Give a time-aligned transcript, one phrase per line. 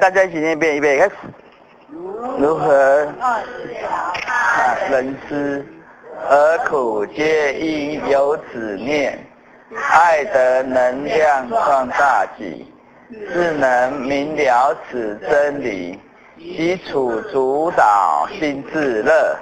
[0.00, 1.14] 大家一起念一遍，预备开始。
[2.38, 3.38] 如何啊
[4.90, 5.66] 人思，
[6.26, 9.18] 而苦皆因有此念？
[9.92, 12.72] 爱的能量放大己，
[13.30, 16.00] 自能明了此真理，
[16.38, 19.36] 基础主导心自乐。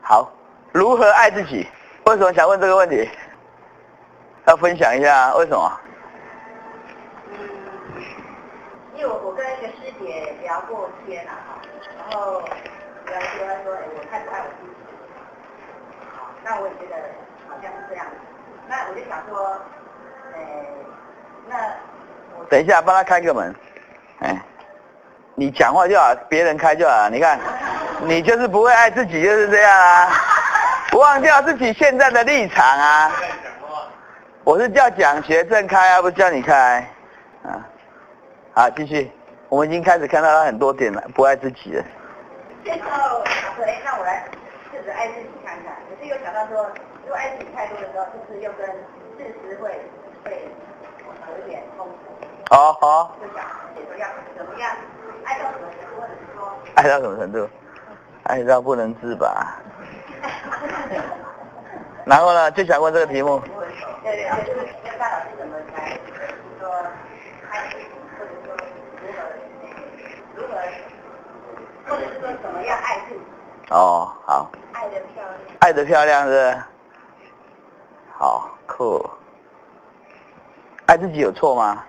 [0.00, 0.32] 好，
[0.70, 1.66] 如何爱自己？
[2.06, 3.10] 为什么想问这个问题？
[4.46, 5.80] 要分享一下为什么？
[8.96, 11.60] 因为我我跟一个师也聊过天啊，哈，
[11.98, 12.40] 然后
[13.06, 14.70] 聊说他说，哎，我太不爱我自己，
[16.16, 16.96] 好，那我也觉得
[17.48, 18.06] 好像是这样，
[18.68, 19.60] 那我就想说，
[20.34, 20.38] 哎，
[21.48, 21.56] 那
[22.38, 23.54] 我等一下，帮他开个门。
[24.20, 24.40] 哎，
[25.34, 27.08] 你讲话就好，别人开就好。
[27.08, 27.38] 你看，
[28.02, 30.08] 你就是不会爱自己，就是这样啊，
[30.90, 33.12] 不忘掉自己现在的立场啊。
[34.44, 36.86] 我是叫蒋学正开啊，不是叫你开。
[37.44, 37.64] 啊，
[38.54, 39.10] 好，继续。
[39.48, 41.84] 我们已经开始看到他很多点了，不爱自己了。
[42.64, 44.22] 这时候想说，哎，那我来
[44.70, 46.70] 试着爱自己看看，可是又想到说，
[47.02, 48.66] 如果爱自己太多的时候，是不是又跟
[49.16, 49.70] 事实会
[50.22, 50.48] 会
[51.32, 52.54] 有一点冲突？
[52.54, 54.70] 好好，就想怎么样怎么样
[55.24, 56.42] 爱到什么程度。
[56.74, 57.48] 爱到什么程度？
[58.24, 59.56] 爱到不能自拔。
[62.04, 63.40] 然后呢，就想问这个题目。
[64.02, 66.70] 对对，就是跟大老师怎么来，就是说
[67.50, 67.84] 爱自己，
[70.38, 70.54] 如何，
[71.88, 73.20] 或者是说怎么样爱自己，
[73.70, 74.50] 哦，好。
[74.72, 75.34] 爱的漂亮。
[75.58, 76.56] 爱的漂亮是？
[78.16, 79.04] 好酷。
[80.86, 81.84] 爱自己有错吗？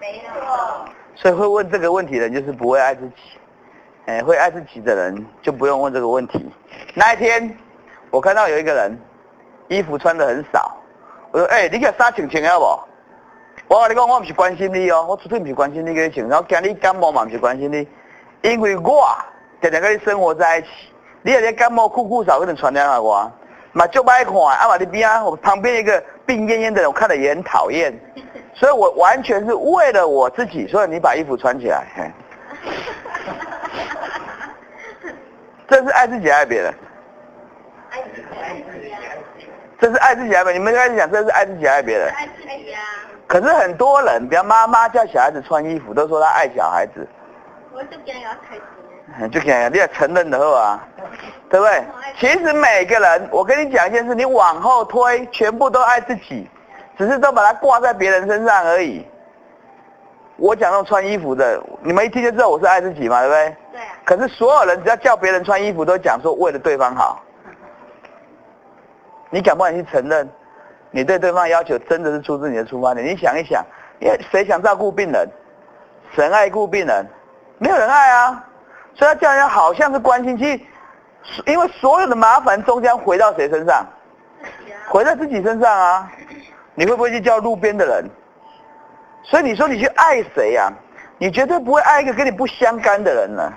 [0.00, 0.84] 没错。
[1.14, 3.38] 所以会问这个问题的人就是不会爱自己。
[4.06, 6.52] 哎，会爱自己的人就不用问这个问题。
[6.94, 7.56] 那一天，
[8.10, 8.98] 我看到有一个人
[9.68, 10.76] 衣服穿的很少，
[11.30, 12.80] 我说：“哎、你给衫穿穿好不？”
[13.72, 17.88] 我跟你讲，我不是关心你哦，我绝对不是关心你给你穿，然后惊你感冒嘛，不是关心你，
[18.42, 19.02] 因为我
[19.62, 20.68] 常常跟你生活在一起，
[21.22, 23.32] 你那个感冒酷酷少，可能传染给我，
[23.72, 27.98] 嘛就歹看，啊嘛你边啊，我旁边一个病恹恹的人，我看了也很讨厌，
[28.52, 32.10] 所以我完全是为了我自己，所以你把衣服穿起来，嘿。
[35.66, 36.74] 这是爱自己爱别人？
[37.88, 39.00] 爱自己，爱自己啊，
[39.80, 40.60] 这是爱自己还是别人？
[40.60, 42.12] 你们开始讲这是爱自己还是别人？
[42.12, 42.82] 爱自己啊。
[43.32, 47.08] 可是很多人，比方妈妈叫小孩子穿衣服，都说他爱小孩子，
[47.72, 48.62] 我就惊要开始。
[49.18, 50.86] 嗯就讲你要承认的后啊，
[51.48, 51.82] 对不对？
[52.18, 56.46] 其实每个人，我跟你讲一件事，你往后推，全部都爱自己，
[56.98, 59.02] 只是都把它挂在别人身上而已。
[60.36, 63.56] 我讲那种穿衣服的，你们一听就知道我是爱自己嘛，对不对？
[63.72, 63.96] 对啊。
[64.04, 67.18] 可是所有人只要叫别人穿衣服，都讲说为了对方好。
[69.30, 70.28] 你敢不敢去承认，
[70.92, 73.04] 你对对方要求真的是出自你的出发点？
[73.04, 73.64] 你想一想，
[73.98, 75.28] 因为谁想照顾病人？
[76.14, 77.04] 神爱顾病人，
[77.58, 78.44] 没有人爱啊。
[78.94, 80.60] 所以他叫人好像是关心，其实
[81.46, 83.84] 因为所有的麻烦终将回到谁身上？
[84.88, 86.12] 回到自己身上啊。
[86.74, 88.08] 你会不会去叫路边的人？
[89.24, 90.72] 所以你说你去爱谁呀、
[91.18, 93.52] 你绝对不会爱一个跟你不相干的人呢、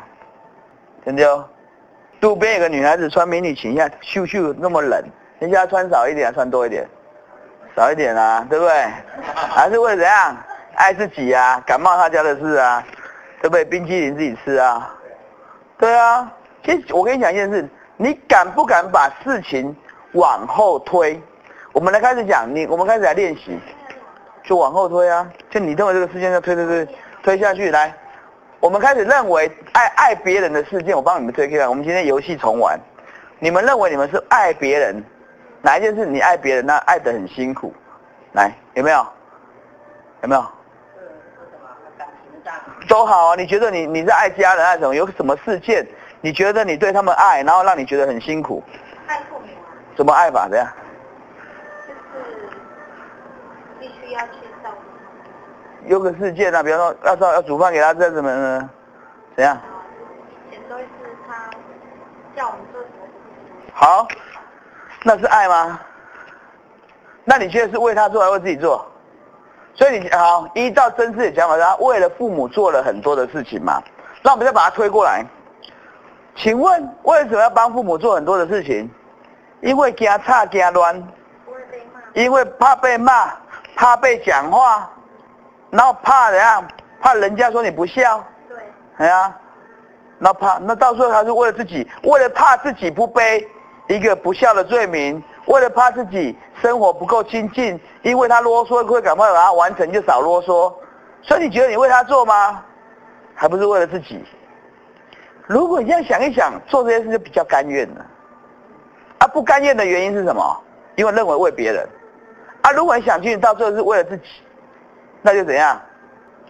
[1.05, 1.47] 真的哦。
[2.21, 5.03] 路边有个女孩子穿迷你裙，你看咻咻那么冷，
[5.39, 6.87] 人家穿少一点，穿多一点，
[7.75, 8.73] 少一点啊，对不对？
[9.35, 10.37] 还是为了怎样
[10.75, 11.61] 爱自己啊？
[11.65, 12.83] 感冒他家的事啊，
[13.41, 13.65] 对不对？
[13.65, 14.93] 冰淇淋自己吃啊，
[15.77, 16.31] 对啊。
[16.63, 17.67] 其实我跟你讲一件事，
[17.97, 19.75] 你敢不敢把事情
[20.13, 21.21] 往后推？
[21.73, 23.59] 我们来开始讲，你我们开始来练习。
[24.47, 25.27] 就往后推啊！
[25.49, 26.87] 就你认为这个事件要推推推
[27.23, 27.91] 推下去，来，
[28.59, 31.67] 我们开始认为爱爱别人的事件，我帮你们推开。
[31.67, 32.79] 我们今天游戏重玩，
[33.39, 35.03] 你们认为你们是爱别人，
[35.65, 37.73] 哪一件事你爱别人，那爱得很辛苦？
[38.33, 39.07] 来，有没有？
[40.21, 40.45] 有没有？
[42.87, 43.35] 都好啊！
[43.35, 44.93] 你觉得你你是爱家人爱什么？
[44.93, 45.83] 有什么事件？
[46.21, 48.63] 你觉得你对他们爱，然后让你觉得很辛苦？
[49.07, 50.47] 爱父母啊，怎么爱法？
[50.47, 50.67] 怎样？
[51.87, 52.47] 就是
[53.79, 54.33] 必须要去
[54.63, 55.89] 照顾。
[55.89, 58.69] 有个事件啊，比方说要要要煮饭给他吃什么呢？
[59.35, 59.59] 怎样？
[60.51, 60.85] 以前都是
[61.27, 61.49] 他
[62.35, 63.07] 叫我们做什么
[63.73, 64.07] 好，
[65.07, 65.79] 那是爱吗？
[67.23, 68.83] 那你觉得是为他做还是为自己做？
[69.75, 73.79] 所以你好，依照真实的想法，他为了父母做了很多的事情嘛。
[74.23, 75.23] 那我们再把它推过来，
[76.35, 78.89] 请问为什么要帮父母做很多的事情？
[79.61, 81.07] 因为惊吵惊乱。
[82.15, 83.31] 因为怕被骂，
[83.75, 84.89] 怕被讲话，
[85.69, 86.65] 然后怕怎样？
[86.99, 88.57] 怕人家说你不孝，对，
[88.97, 89.35] 哎呀，
[90.17, 93.45] 那怕那到时候他是为了自己，为了怕自己不背
[93.87, 100.73] 一个不孝的罪名，为了怕自己生活不够亲近，因为他啰嗦会赶快把它完成，就少啰嗦。
[101.21, 102.63] 所以你觉得你为他做吗？
[103.33, 104.23] 还不是为了自己？
[105.47, 108.05] 如果你这样想一想，做这件事就比较甘愿了。
[109.19, 110.57] 啊，不甘愿的原因是什么？
[110.95, 111.87] 因为认为为别人。
[112.61, 114.23] 啊，如果你想去到最后是为了自己，
[115.21, 115.79] 那就怎样？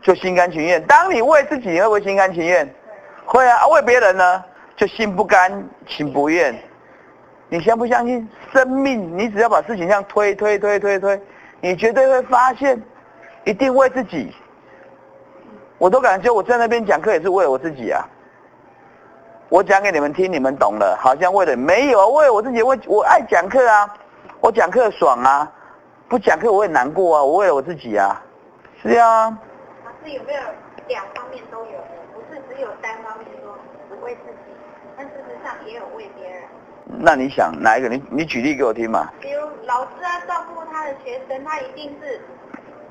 [0.01, 0.81] 就心甘情愿。
[0.85, 2.73] 当你为自己，你会不会心甘情愿？
[3.25, 3.57] 会啊。
[3.57, 4.43] 啊为别人呢，
[4.77, 6.57] 就心不甘情不愿。
[7.55, 8.27] 你相不相信？
[8.51, 11.17] 生命，你只要把事情这样推推推推推，
[11.61, 12.77] 你绝对会发现，
[13.45, 14.29] 一定为自己。
[15.77, 18.05] 我都感觉我在那边讲课也是为了我自己啊。
[19.47, 23.87] 我讲给你们听，你们懂了，好像为了没有为了我自己，我我爱讲课啊，
[24.41, 25.49] 我讲课爽啊，
[26.09, 28.21] 不讲课我也难过啊，我为了我自己啊，
[28.83, 29.29] 是啊。
[29.85, 30.41] 老师有没有
[30.89, 31.71] 两方面都有？
[32.13, 34.51] 不是只有单方面说只为自己，
[34.97, 36.41] 但事实上也有为别人。
[36.87, 37.89] 那你想哪一个？
[37.89, 39.11] 你你举例给我听嘛。
[39.19, 42.21] 比如老师啊，照顾他的学生，他一定是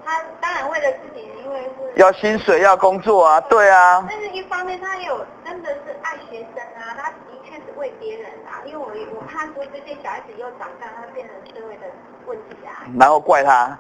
[0.04, 4.04] 他当然为了自己，因为是要薪水要工作啊，对啊。
[4.08, 8.86] 但是一方面他有真的是爱学生啊，他的确是为别人啊，因为我
[9.16, 11.86] 我怕说这些小孩子又长大，他变成社会的
[12.26, 13.78] 问题啊，然后怪他。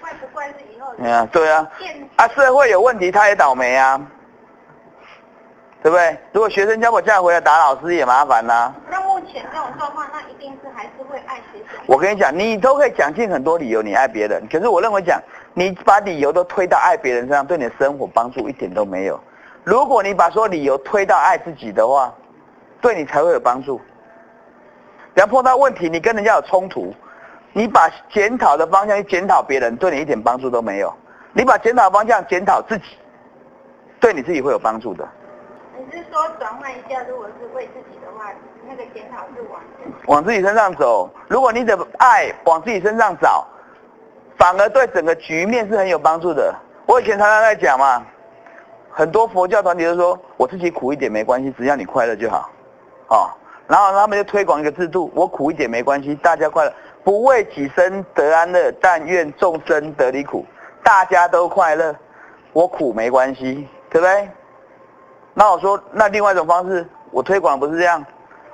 [0.00, 1.68] 怪不怪是以后哎呀，对啊。
[2.16, 4.00] 啊，社会有问题，他也倒霉啊，
[5.82, 6.16] 对不对？
[6.32, 11.80] 如果学生叫我这样回来打老师也麻烦呐、那目前这种状况，那一定是还是会爱学生。
[11.86, 14.46] 我跟你讲，你都可以讲尽很多理由，你爱别人。
[14.48, 15.20] 可是我认为讲，
[15.54, 19.20] 你把理由都推到爱别人身上，对你的生活帮助一点都没有。
[19.64, 22.14] 如果你把所有理由推到爱自己的话，
[22.80, 23.80] 对你才会有帮助。
[25.16, 26.94] 只要碰到问题，你跟人家有冲突，
[27.52, 30.94] 你把检讨的方向去检讨别人，对你一点帮助都没有。
[31.32, 32.84] 你把检讨方向检讨自己，
[33.98, 35.06] 对你自己会有帮助的。
[35.84, 38.30] 你是说转换一下，如果是为自己的话，
[38.68, 39.60] 那个检讨是往
[40.06, 41.10] 往自己身上走。
[41.26, 43.44] 如果你的爱往自己身上找，
[44.38, 46.54] 反而对整个局面是很有帮助的。
[46.86, 48.00] 我以前常常在讲嘛，
[48.90, 52.48] 很多佛教团体都说，我自己苦一点没关系，只要你快乐就好，
[53.08, 53.30] 哦。
[53.66, 60.46] 然后他们就推广一个制度，我苦一点没关系，大家快乐，不为己身得安乐，但愿众生得离苦，
[60.84, 61.92] 大家都快乐，
[62.52, 64.28] 我苦没关系，对不对？
[65.34, 68.04] 那我说，那另外一种方式，我推广不是这样，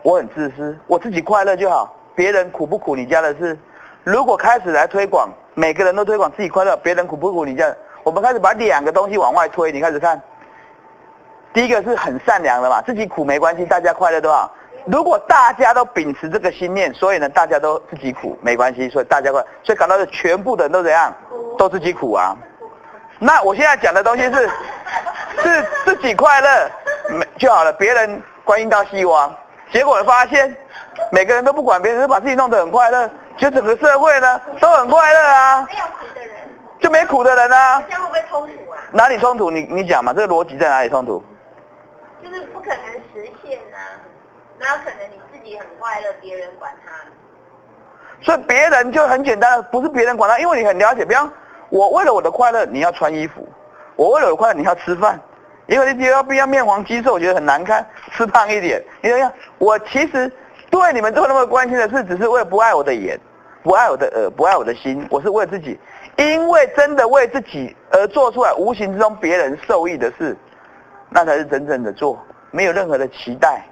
[0.02, 3.58] 我很自私，我自己快乐就好，别人苦不苦你家的事。
[4.04, 10.20] 如果开始来推广，每个人都推广自己快乐，别人苦不苦你家的，我们开始把两个东西往外推，你开始看，
[11.52, 14.50] 第一个是很善良的嘛，自己苦没关系，大家快乐都好。
[14.86, 21.12] 如果大家都秉持这个心念，所以呢，大家都自己苦没关系，所以大家快，所以感到的全部的人都怎样，
[21.58, 22.34] 都自己苦啊。
[23.18, 24.50] 那我现在讲的东西是，
[25.42, 26.70] 是自己快乐
[27.10, 29.34] 没就好了，别人关心到希望，
[29.72, 30.56] 结果发现
[31.10, 36.34] 每个人都不管别人，都把自己弄得很快乐，就整个社会呢都很快乐啊，没有苦的人，
[36.80, 37.82] 就没苦的人啊。
[37.88, 38.78] 这样会不会冲突啊？
[38.92, 39.50] 哪里冲突？
[39.50, 41.22] 你你讲嘛，这个逻辑在哪里冲突？
[42.22, 43.98] 就是不可能实现啊，
[44.58, 46.92] 哪有可能你自己很快乐，别人管他？
[48.20, 51.04] 所以别人就很简单，不是别人管他，因为你很了解。
[51.04, 51.30] 比方
[51.70, 53.42] 我为了我的快乐，你要穿衣服；
[53.96, 55.20] 我为了我的快乐，你要吃饭。
[55.66, 58.82] 因为你要不要面黄肌瘦，我觉得很难看，吃胖一点。
[59.02, 59.30] 你怎样？
[59.58, 60.32] 我其实
[60.70, 63.20] 对你们做那么关心的事，只是为了不爱我的眼，
[63.62, 65.06] 不爱我的耳，不爱我的心。
[65.10, 65.78] 我是为了自己，
[66.16, 70.34] 因为真的为自己而做出来，无形之中别人受益的事，
[71.10, 72.18] 那才是真正的做，
[72.50, 73.62] 没有任何的期待。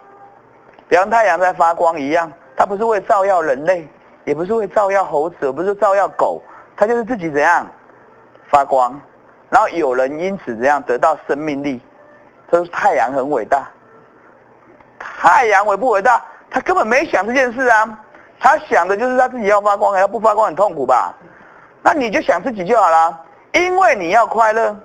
[0.88, 3.88] 比方太阳在发光一样，它不是为照耀人类，
[4.25, 6.43] 也不是为照耀猴子，不是照耀狗，
[6.76, 7.67] 它就是自己怎样
[8.50, 9.00] 发光，
[9.50, 11.81] 然后有人因此怎样得到生命力。
[12.50, 13.69] 这是太阳很伟大，
[14.99, 16.25] 太阳伟不伟大？
[16.49, 17.99] 他根本没想这件事啊，
[18.38, 21.12] 他想的就是他自己要发光，要不发光很痛苦吧？
[21.83, 23.21] 那你就想自己就好了，
[23.53, 24.76] 因为你要快乐，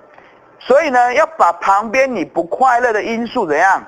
[0.58, 3.82] 所以呢要把旁边你不快乐的因素怎样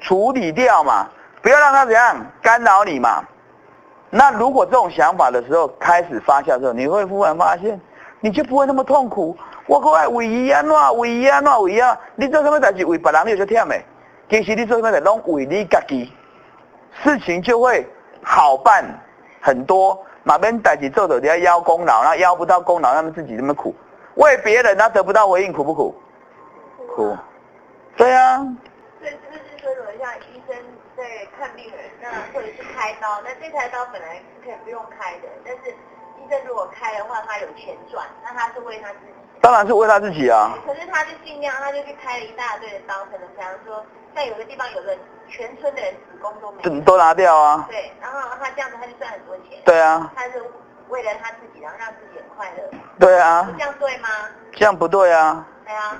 [0.00, 1.06] 处理掉嘛，
[1.42, 3.22] 不要让它怎样干扰你嘛。
[4.08, 7.78] 那如果这种想法的时候开始发酵之后，你会忽然发现，
[8.22, 9.36] 你就不会那么痛苦。
[9.66, 11.98] 我可爱为伊安怎为伊安怎为啊？
[12.14, 13.78] 你做什么代志为别人你有些忝的，
[14.30, 16.10] 其实你做什么代拢为你家己，
[17.02, 17.86] 事情就会
[18.22, 18.84] 好办
[19.40, 20.02] 很多。
[20.24, 23.74] 马边代志做的你要邀功劳，然后邀不到功劳，他们自己那么苦，
[24.14, 25.94] 为别人他得不到回应，苦不苦？
[26.94, 27.16] 苦。
[27.96, 28.38] 对啊，
[29.00, 30.56] 所以是不是说，如果像医生
[30.96, 31.02] 在
[31.36, 35.74] 看病人，那或者是开刀，那这台刀本来是可以不用开的，但是
[36.22, 39.12] 医生如果开的话，他有钱赚，那他是为他自己。
[39.40, 40.52] 当然是为他自己啊。
[40.64, 44.96] 可是他就尽量，他就去开了一大堆的刀，可能比方说，在有的地方有的
[45.28, 46.80] 全村的人子宫都没有。
[46.82, 47.66] 都拿掉啊。
[47.68, 49.58] 对，然后他这样子他就赚很多钱。
[49.64, 50.12] 对啊。
[50.14, 50.40] 他是
[50.88, 52.78] 为了他自己，然后让自己很快乐。
[53.00, 53.48] 对啊。
[53.58, 54.08] 这样对吗？
[54.52, 55.44] 这样不对啊。
[55.66, 55.98] 对啊。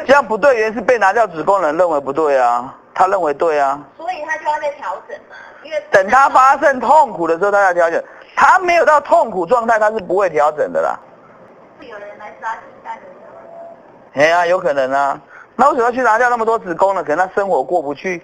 [0.06, 3.78] 这样不对，原因是被拿掉子宫的人认为不对啊，他认为对啊。
[3.98, 8.02] 所以他就要再调整嘛，因为等他发生痛苦的时候，他要调整。
[8.40, 10.98] 他没有到痛苦状态，他是不会调整的啦。
[11.78, 14.18] 有人来杀鸡蛋的。
[14.18, 15.20] 哎呀，有可能啊。
[15.56, 17.04] 那为什么要去拿掉那么多子宫呢？
[17.04, 18.22] 可能他生活过不去。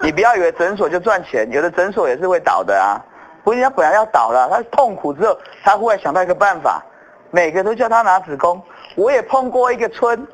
[0.00, 2.94] 你不要以为诊所就赚钱，有的诊所也是会倒的啊。
[3.42, 6.80] 不是，他本来要倒了，他痛苦之后，他忽然想到一个办法，
[7.32, 8.62] 每个都叫他拿子宫。
[8.94, 10.24] 我也碰过一个村，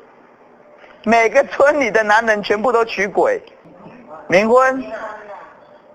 [1.05, 3.41] 每个村里的男人全部都娶鬼，
[4.29, 4.85] 冥婚，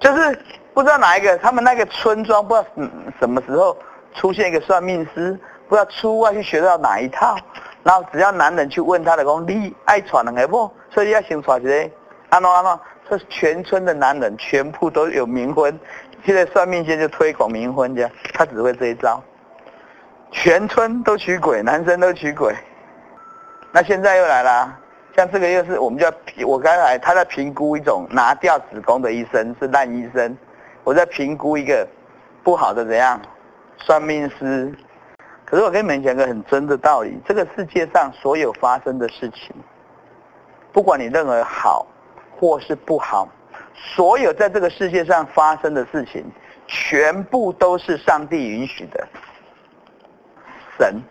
[0.01, 0.37] 就是
[0.79, 2.69] 不知道哪一个，他们那个村庄不知道
[3.19, 3.77] 什么时候
[4.15, 7.37] 出现一个算命师，不知道出外去学到哪一套，
[7.83, 10.71] 然后只要男人去问他的公，你爱传两个不？
[10.89, 11.93] 所以要先传谁，
[12.29, 12.81] 安诺安诺，
[13.11, 15.77] 这全村的男人全部都有冥婚。
[16.25, 19.21] 现在算命先就推广冥婚，这样他只会这一招，
[20.31, 22.55] 全村都娶鬼，男生都娶鬼。
[23.73, 24.79] 那现在又来了，
[25.17, 26.09] 像这个又是我们叫
[26.47, 30.39] 我刚才他在评估一种拿掉子宫的医生是烂医生，
[30.89, 31.87] 我在评估一个
[32.43, 33.21] 不好的怎样
[33.77, 34.75] 算命师。
[35.45, 39.55] 可是我跟你们讲个很真的道理，这个世界上所有发生的事情，
[40.73, 41.87] 不管你认为好
[42.41, 43.29] 或是不好。
[43.75, 46.25] 所有在这个世界上发生的事情，
[46.67, 49.07] 全部都是上帝允许的。
[50.79, 51.03] 神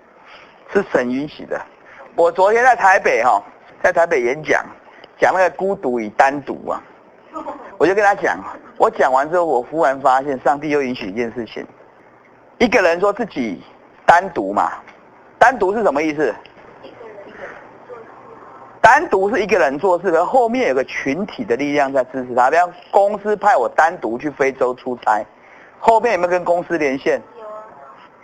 [0.74, 1.62] 是神允许的。
[2.16, 3.40] 我昨天在台北哈，
[3.84, 4.66] 在台北演讲，
[5.20, 6.82] 讲那个孤独与单独啊，
[7.77, 8.38] 我就跟他讲，
[8.77, 11.65] 我讲完之后，我忽然发现上帝又允许一件事情，
[12.58, 13.62] 一个人说自己
[14.06, 14.72] 单独嘛，
[15.38, 16.34] 单独是什么意思？
[18.82, 22.50] 单独是一个人做事，可后面有个群体的力量在支持他。
[22.50, 25.25] 比方公司派我单独去非洲出差，
[25.77, 27.22] 后面有没有跟公司连线？
[27.38, 27.65] 有啊。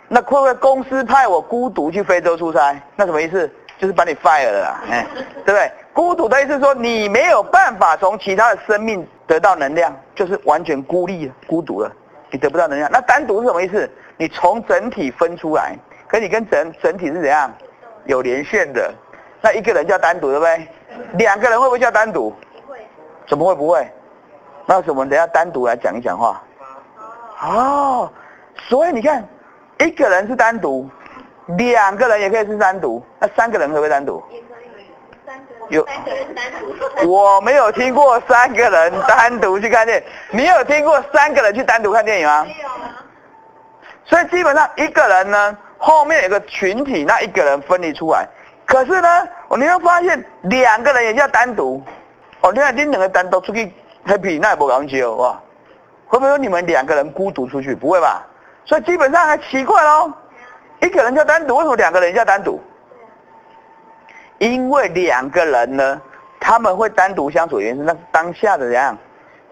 [0.08, 2.80] 那会不会公司派我孤独去非洲出差？
[2.96, 3.50] 那什么意思？
[3.78, 5.06] 就是把你 fire 了， 哎，
[5.44, 5.72] 对不对？
[5.92, 11.92] 孤独的意思说你没有办法从其他的生命得到能量，就是完全孤立了、孤独了，
[12.30, 12.90] 你得不到能量。
[12.90, 13.88] 那单独是什么意思？
[14.16, 15.76] 你从整体分出来，
[16.08, 17.52] 可你跟整整体是怎样
[18.06, 18.92] 有连线的？
[19.40, 20.68] 那一个人叫单独，对不对？
[21.18, 22.32] 两个人会不会叫单独？
[23.28, 23.88] 怎么会不会？
[24.66, 26.42] 那我们等下单独来讲一讲话。
[27.42, 28.10] 哦。
[28.68, 29.22] 所以你看，
[29.80, 30.88] 一个人是单独，
[31.46, 33.80] 两个人也可以是单独，那三个人可不？
[33.82, 33.90] 可以。
[33.90, 34.22] 单独。
[35.68, 35.86] 有。
[35.86, 36.44] 三个人单
[37.00, 37.12] 独。
[37.12, 40.04] 我没有听过三个人单独去看电影。
[40.30, 42.44] 你有听过三个人去单独看电影吗？
[42.44, 43.04] 没有啊。
[44.06, 48.26] 所以基本上一个人呢，后面有个群体，那一个人分离出来。
[48.66, 51.82] 可是呢，我你会发现两个人也叫单独。
[52.40, 53.72] 哦，你看你两个单独出去
[54.06, 55.38] happy，那也不讲究哇。
[56.06, 57.74] 会不会你们两个人孤独出去？
[57.74, 58.26] 不会吧？
[58.66, 60.12] 所以基本上还奇怪喽。
[60.84, 62.60] 一个人叫单独，为什么两个人叫单独？
[64.38, 66.00] 因为两个人呢，
[66.38, 68.96] 他们会单独相处，原因是那当下的怎样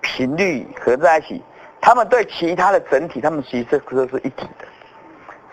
[0.02, 1.42] 频率合在一起，
[1.80, 4.66] 他们对其他的整体，他们其实都是一体的。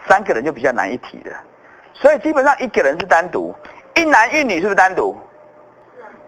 [0.05, 1.31] 三个人就比较难一体的。
[1.93, 3.55] 所以基本上一个人是单独，
[3.95, 5.15] 一男一女是不是单独？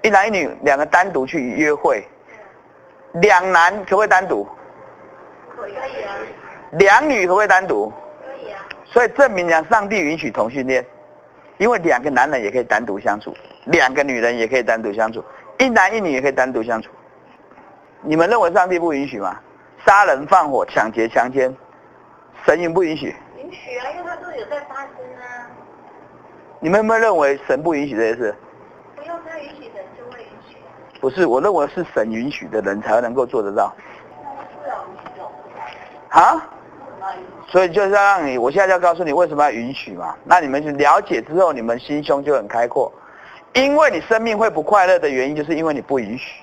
[0.01, 2.07] 一男一女两个单独去约会，
[3.15, 4.47] 两男可不可以单独？
[5.57, 6.15] 可以啊。
[6.71, 7.91] 两女可不可以单独？
[8.91, 10.85] 所以证明讲上帝允许同性恋，
[11.57, 13.33] 因为两个男人也可以单独相处，
[13.65, 15.23] 两个女人也可以单独相处，
[15.59, 16.89] 一男一女也可以单独相处。
[18.01, 19.39] 你们认为上帝不允许吗？
[19.85, 21.55] 杀人放火、抢劫、强奸，
[22.45, 23.15] 神允不允许？
[23.37, 25.47] 允许啊，因为他都有在发生啊。
[26.59, 28.35] 你们有没有认为神不允许这些事？
[28.97, 30.57] 不用他允许的就会允许。
[30.99, 33.73] 不是，我认为是神允许的人才能够做得到。
[36.09, 36.43] 啊？
[37.51, 40.15] 所以就是要让你，我现在就要告诉你为什么要允许嘛。
[40.23, 42.89] 那你们去了解之后，你们心胸就很开阔。
[43.53, 46.41] 因为你生命会不快乐的原因，就是因为你不允许。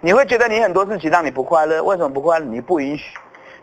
[0.00, 2.44] 你会觉得你很多事情让你不快乐，为什么不快乐？
[2.44, 3.16] 你不允许。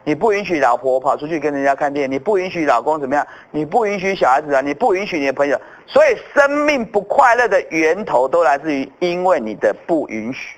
[0.06, 3.28] 你不允许老婆跑出去跟人家看电影，你不允许老公怎么样？
[3.52, 10.58] 你不允许小孩子啊，你不允许你的朋友，所以生命不快乐的源头都来自于因为你的不允许。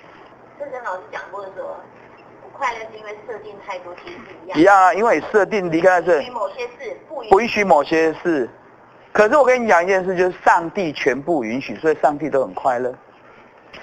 [0.60, 2.01] 之前老师讲过说，不
[2.62, 4.58] 快乐是因为设定太多，其实一样。
[4.60, 6.22] 一样啊，因为设定离开是。
[6.22, 8.48] 允许某些事，不允许某些事。
[9.12, 12.94] 可是我跟你讲一件事，就是上帝全部允许，所以上帝都很快乐。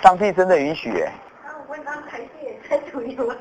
[0.02, 1.12] 上帝真的允许耶。
[1.44, 3.36] 那我问他排泄也太主流了。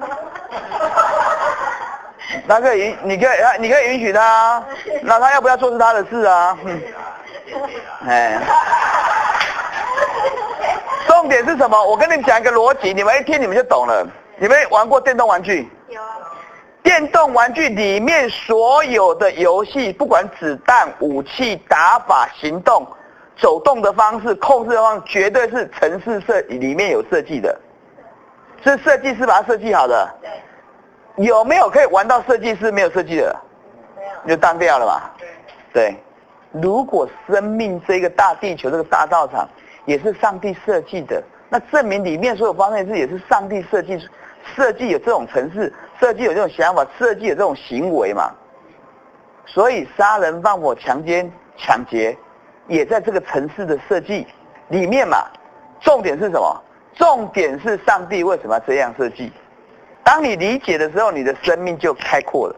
[2.44, 4.60] 那可以允，你可以，他你可以允许他，
[5.02, 6.58] 那他要不要做是他的事啊。
[6.64, 6.82] 嗯
[8.08, 8.40] 哎，
[11.06, 11.80] 重点是什么？
[11.86, 14.04] 我跟你们讲一个逻辑，你们一听你们就懂了。
[14.40, 15.68] 你们玩过电动玩具？
[15.88, 16.00] 有
[16.82, 22.86] 电动玩具里面所有的游戏，不管子弹、武器、打法、行动、
[23.36, 27.58] 走动的方式、控制的方式，绝对是城市设里面有设计的，
[28.62, 30.08] 是设计师把它设计好的。
[30.22, 33.36] 对，有没有可以玩到设计师没有设计的？
[33.96, 35.10] 没有你就当掉了嘛。
[35.72, 35.94] 对，
[36.52, 39.46] 如果生命这个大地球这个大道场
[39.84, 43.98] 也是上帝设计的，那证明里面所有方面是也是上帝设计，
[44.54, 48.30] 设计有这种程式，设计有这种想法，设计有这种行为嘛。
[49.46, 52.16] 所以杀人放火、强奸、抢劫，
[52.66, 54.26] 也在这个城市的设计
[54.68, 55.26] 里面嘛。
[55.80, 56.62] 重点是什么？
[56.94, 59.32] 重点是上帝为什么要这样设计？
[60.02, 62.56] 当你理解的时候，你的生命就开阔了。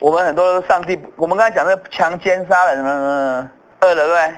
[0.00, 3.50] 我们很多上帝，我们刚才讲的强奸、杀人，嗯，
[3.80, 4.34] 恶了，对不对？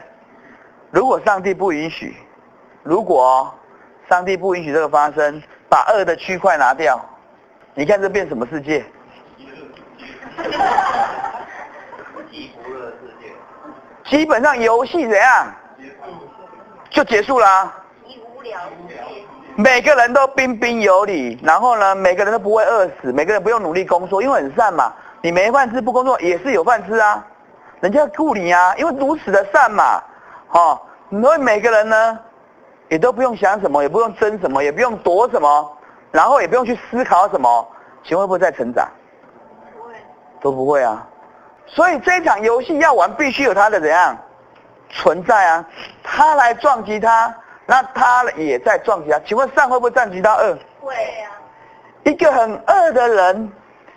[0.91, 2.15] 如果上帝不允许，
[2.83, 3.53] 如果
[4.09, 5.43] 上帝不允许这个发生，
[5.75, 7.05] 把二的区块拿掉，
[7.75, 8.85] 你看这变什么世界？
[14.09, 15.53] 基本上游戏怎样
[16.91, 17.75] 就结束啦
[19.57, 24.95] 每个人都彬彬有礼，然后呢，每个人都不会饿死，每个人不用努力工作，因为很善嘛。
[25.23, 27.27] 你没饭吃不工作也是有饭吃啊，
[27.81, 30.01] 人家顾你啊，因为如此的善嘛，
[30.51, 32.21] 哦，所以每个人呢，
[32.89, 35.79] 也都不用想什么，也不用争什么，也不用躲什么，
[36.11, 37.69] 然后也不用去思考什么，
[38.05, 38.89] 请问会不会再成长？
[39.77, 39.95] 不会，
[40.41, 41.07] 都不会啊。
[41.67, 44.17] 所以这场游戏要玩，必须有它的怎样
[44.91, 45.65] 存在啊？
[46.03, 47.35] 他来撞击他，
[47.67, 49.19] 那他也在撞击他。
[49.21, 50.59] 请问善会不会撞击到恶？
[50.81, 51.33] 会啊，
[52.05, 53.53] 一个很恶的人，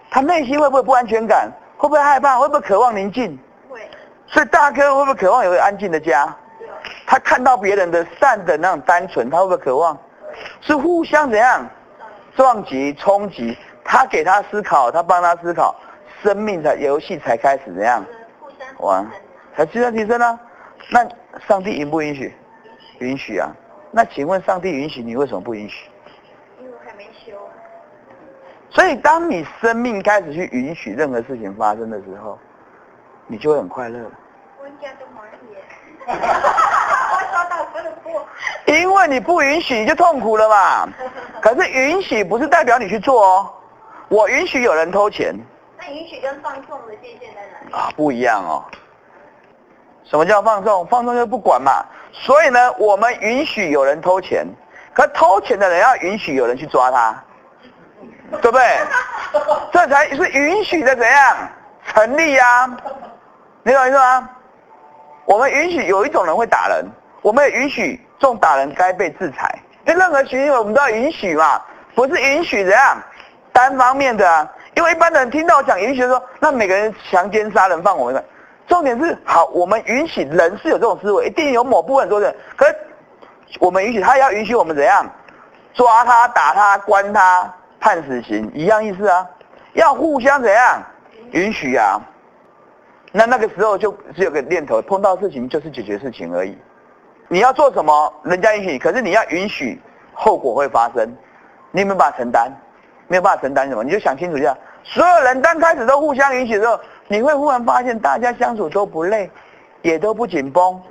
[0.09, 1.51] 他内心会不会不安全感？
[1.77, 2.39] 会不会害怕？
[2.39, 3.37] 会不会渴望宁静？
[3.69, 3.81] 会，
[4.25, 6.33] 所以大哥会不会渴望有个安静的家？
[7.07, 9.97] 有，他看到别人的善的那种单纯，他会不会渴望？
[10.61, 11.65] 是互相怎样
[12.35, 13.57] 撞击、冲击？
[13.83, 15.73] 他给他思考，他帮他思考，
[16.21, 18.05] 生命才游戏才开始怎样
[18.39, 19.09] 互相玩，
[19.55, 20.37] 才提升提升啊？
[20.91, 21.07] 那
[21.47, 22.35] 上帝允不允许？
[22.99, 23.49] 允许啊。
[23.91, 25.89] 那请问上帝允许你为什么不允许？
[26.59, 27.37] 因为我还没修，
[28.69, 32.37] 所以当你生命开始去允许任何事情发生的时候，
[33.27, 34.11] 你就会很快乐了。
[34.59, 35.55] 我家都满意，
[36.05, 36.76] 我收到我的货，
[38.65, 40.87] 因为你不允许，你就痛苦了嘛。
[41.41, 43.53] 可是允许不是代表你去做哦。
[44.09, 45.35] 我允许有人偷钱
[45.77, 47.73] 那允许跟放纵的界限在哪里？
[47.73, 48.63] 啊，不一样哦。
[50.05, 50.85] 什么叫放纵？
[50.87, 51.83] 放纵就不管嘛。
[52.13, 54.45] 所以呢，我们允许有人偷钱，
[54.93, 57.23] 可偷钱的人要允许有人去抓他，
[58.41, 58.63] 对不对？
[59.71, 61.37] 这才是允许的怎样
[61.85, 62.65] 成立呀、
[63.63, 64.29] 你懂意思吗？
[65.25, 66.85] 我们允许有一种人会打人，
[67.27, 69.59] 我们也允许这种打人该被制裁。
[69.85, 71.61] 因为任何行为我们都要允许嘛，
[71.93, 72.97] 不是允许怎样
[73.51, 74.49] 单方面的啊。
[74.75, 78.23] 因为一般人听到我讲允许的时候，那每个人强奸、杀人、放火的，
[78.65, 82.75] 重点是好，我们允许人是有这种思维，一定有某部分说的，可是
[83.59, 85.05] 我们允许他也要允许我们怎样
[85.73, 89.27] 抓他、打他、关他、判死刑，一样意思啊，
[89.73, 90.81] 要互相怎样
[91.31, 91.99] 允许啊。
[93.11, 96.57] 那那个时候就只有个念头，碰到事情就是解决事情而已。
[97.27, 99.81] 你要做什么，人家允许，可是你要允许
[100.13, 101.07] 后果会发生，
[101.71, 102.51] 你有没有办法承担？
[103.09, 104.55] 没有办法承担什么，你就想清楚一下。
[104.83, 109.29] 所有人刚开始都互相允许的时候，你会忽然发现大家相处都不累，
[109.81, 110.81] 也都不紧绷。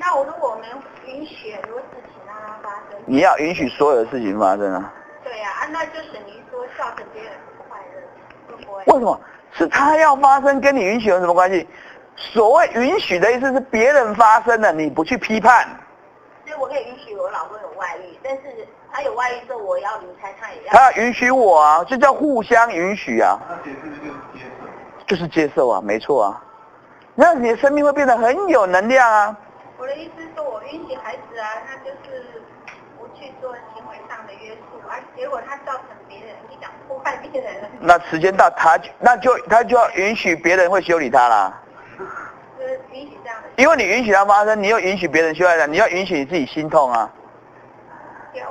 [0.00, 0.66] 那我如果我们
[1.06, 4.92] 允许很多事情让它发生，你要允许所有的事情发生啊。
[5.24, 8.84] 对呀、啊，那就等于说造成别人不快乐，会不会？
[8.86, 9.20] 为什么？
[9.52, 11.68] 是他要发生，跟你允许有什么关系？
[12.20, 15.66] 所谓允许的意思是别人发生了，你不去批判。
[16.44, 18.42] 所以我可以允许我老公有外遇，但是
[18.92, 20.72] 他有外遇之后，我要离开，他也要。
[20.72, 25.06] 他要允许我啊，这叫互相允许啊，那解释就是接受。
[25.06, 26.44] 就是接受啊，没错啊。
[27.14, 29.36] 那你的生命会变得很有能量啊。
[29.78, 32.42] 我的意思是说，我允许孩子啊，那就是
[32.98, 36.36] 不去做行为上的约束，而结果他造成别人，
[36.86, 41.58] 破坏别人了，那时间到，他就那就他就要允许别人会修理他啦。
[43.56, 47.10] 因为你允许它发生，你又允许别人修理它，你要允许你自己心痛啊。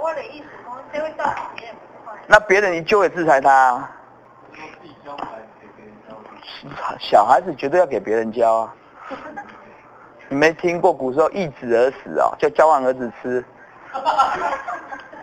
[0.01, 2.19] 我的意思说，谁会造成别人不快乐？
[2.27, 3.91] 那别人你就会制裁他、啊。
[4.53, 8.73] 说自己教孩子给别人教，小孩子绝对要给别人教啊。
[10.27, 13.43] 你没听过古时候易子而死哦，就教完儿子吃，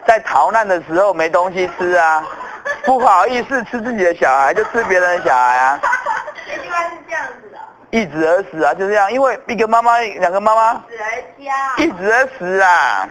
[0.04, 2.26] 在逃难的时候没东西吃啊，
[2.84, 5.80] 不好意思吃自己的小孩，就吃别人的小孩啊。
[6.44, 7.58] 这句话是这样子的，
[7.96, 13.08] 易子而死啊，就这样，因为一个妈妈，两个妈妈，子而家，易子而死啊。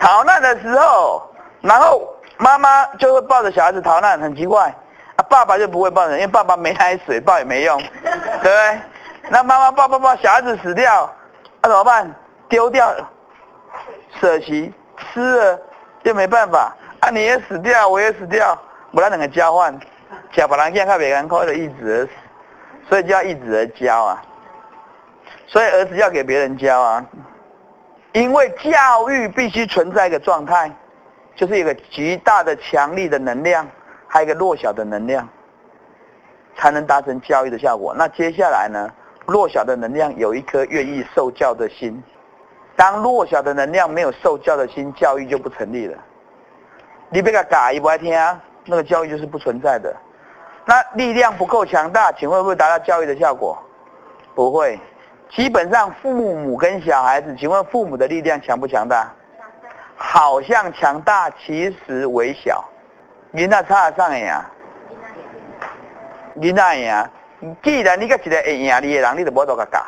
[0.00, 1.22] 逃难的时候，
[1.60, 2.02] 然后
[2.38, 4.74] 妈妈就会抱着小孩子逃难，很奇怪。
[5.16, 8.80] 啊，爸爸就不会抱着，因为爸爸没奶水，抱也没用，对 不对？
[9.28, 11.14] 那妈妈抱抱抱，小孩子死掉，
[11.60, 12.10] 那、怎么办？
[12.48, 12.90] 丢掉，
[14.18, 15.60] 舍弃，吃了
[16.04, 16.74] 又没办法。
[17.00, 18.58] 啊，你也死掉，我也死掉，
[18.92, 19.78] 不然两个交换，
[20.32, 22.10] 假把人见看别人扣的一直而死，
[22.88, 24.22] 所以就要一直的教啊。
[25.46, 27.04] 所以儿子要给别人教啊，
[28.12, 30.70] 因为教育必须存在一个状态，
[31.36, 33.68] 就是一个极大的强力的能量，
[34.08, 35.28] 还有一个弱小的能量，
[36.56, 37.94] 才能达成教育的效果。
[37.94, 38.90] 那接下来呢，
[39.26, 42.02] 弱小的能量有一颗愿意受教的心，
[42.74, 45.96] 当弱小的能量没有受教的心，教育就不成立了。
[47.10, 49.94] 你别个改，不爱听啊，那个教育就是不存在的。
[50.66, 53.58] 那力量不够强大，请问会不会达到教育的效果？
[54.34, 54.78] 不会。
[55.30, 59.10] 基本上父母跟小孩子，请问父母的力量强不强大？
[59.96, 62.64] 好像强大，其实微小。
[63.32, 64.50] 囡仔差得上会啊？
[66.36, 67.10] 囡仔会啊？
[67.62, 69.84] 既然你甲一个会赢你的人，你就无多甲教。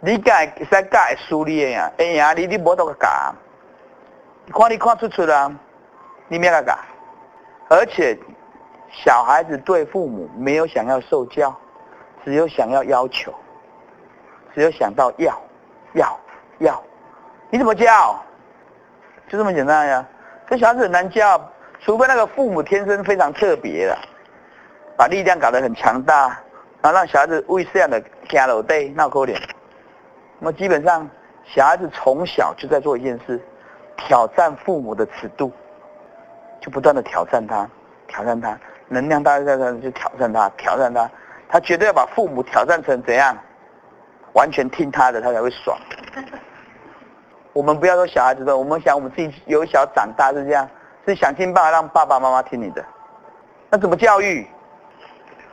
[0.00, 1.90] 你甲会使教会输你的呀？
[1.98, 3.34] 会赢你，你无多甲教。
[4.58, 5.52] 看你看出出啦，
[6.28, 6.78] 你咩甲教？
[7.68, 8.16] 而且
[8.90, 11.54] 小孩子对父母没有想要受教，
[12.24, 13.32] 只有想要要求。
[14.52, 15.40] 只有想到要，
[15.94, 16.18] 要，
[16.58, 16.82] 要，
[17.50, 18.20] 你怎么教？
[19.28, 20.04] 就这么简单呀。
[20.48, 21.40] 这小孩子很难教，
[21.78, 23.96] 除非那个父母天生非常特别的，
[24.96, 26.36] 把力量搞得很强大，
[26.82, 29.40] 然后让小孩子为这样的加楼对闹哭脸。
[30.40, 31.08] 那么基本上，
[31.44, 33.40] 小孩子从小就在做一件事，
[33.96, 35.52] 挑战父母的尺度，
[36.60, 37.70] 就不断的挑战他，
[38.08, 38.58] 挑战他，
[38.90, 41.08] 能量大在在就挑战他，挑战他，
[41.48, 43.36] 他绝对要把父母挑战成怎样？
[44.32, 45.78] 完全听他的，他才会爽。
[47.52, 50.68] 我们不要说小孩子的，我们想我们自己由小长大是这样，
[51.06, 52.84] 是想尽办法让爸爸妈妈听你的。
[53.70, 54.44] 那怎么教育？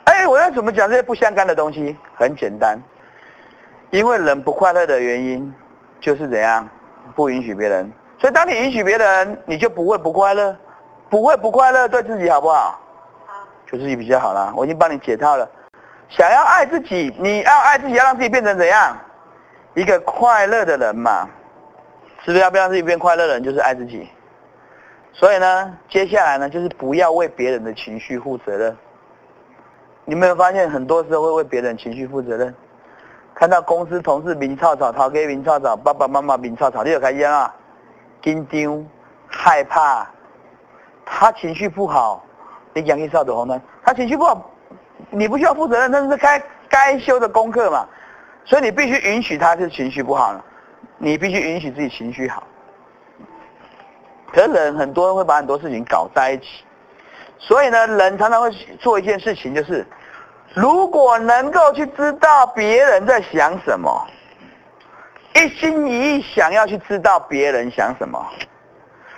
[0.06, 1.95] 哎，我要怎么讲这些不相干的东西？
[2.15, 2.80] 很简单，
[3.91, 5.54] 因为人不快乐的原因
[6.00, 6.67] 就是怎样，
[7.15, 7.91] 不允许别人。
[8.19, 10.56] 所以当你允许别人，你就不会不快乐，
[11.10, 12.80] 不会不快乐，对自己好不好？
[13.67, 14.53] 好，对自己比较好啦。
[14.56, 15.49] 我已经帮你解套了。
[16.10, 18.97] 想要爱自己，你要爱自己，要让自己变成怎样？
[19.73, 21.27] 一个快乐的人嘛，
[22.23, 24.10] 是不是要不要让自己变快乐的人，就是爱自己。
[25.12, 28.75] 所以呢，接下来呢，就是不要为别人的情绪负责任。
[30.06, 32.56] 你没有发现，很多时候会为别人情绪负责任？
[33.36, 37.53] 看到公司同事明吵吵，讨给明吵吵，爸爸妈妈明吵吵，你有开心啊，
[38.23, 38.88] 紧张、
[39.27, 40.08] 害怕，
[41.06, 42.23] 他情绪不好，
[42.77, 44.51] 你讲一少的红灯，他情绪不好。
[45.09, 47.87] 你不需要负责任，那是该该修的功课嘛，
[48.45, 50.43] 所以你必须允许他是情绪不好了，
[50.97, 52.43] 你必须允许自己情绪好。
[54.33, 56.63] 可是人很多人会把很多事情搞在一起，
[57.39, 59.85] 所以呢，人常常会做一件事情，就是
[60.53, 64.05] 如果能够去知道别人在想什么，
[65.35, 68.19] 一心一意想要去知道别人想什么，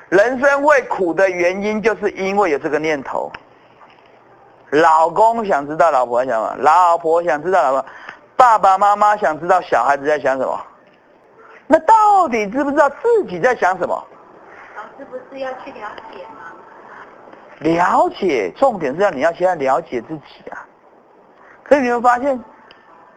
[0.10, 3.32] 人生会苦的原因，就是因为有这个念头。
[4.72, 7.86] 老公想知道老婆想什么，老婆想知道老婆，
[8.36, 10.60] 爸爸妈妈想知道小孩子在想什么。
[11.68, 14.08] 那到底知不知道自己在想什么？
[14.78, 16.52] 老师不是要去了解吗？
[17.60, 20.66] 了解，重点是要你要先了解自己啊。
[21.64, 22.40] 可是你会发现，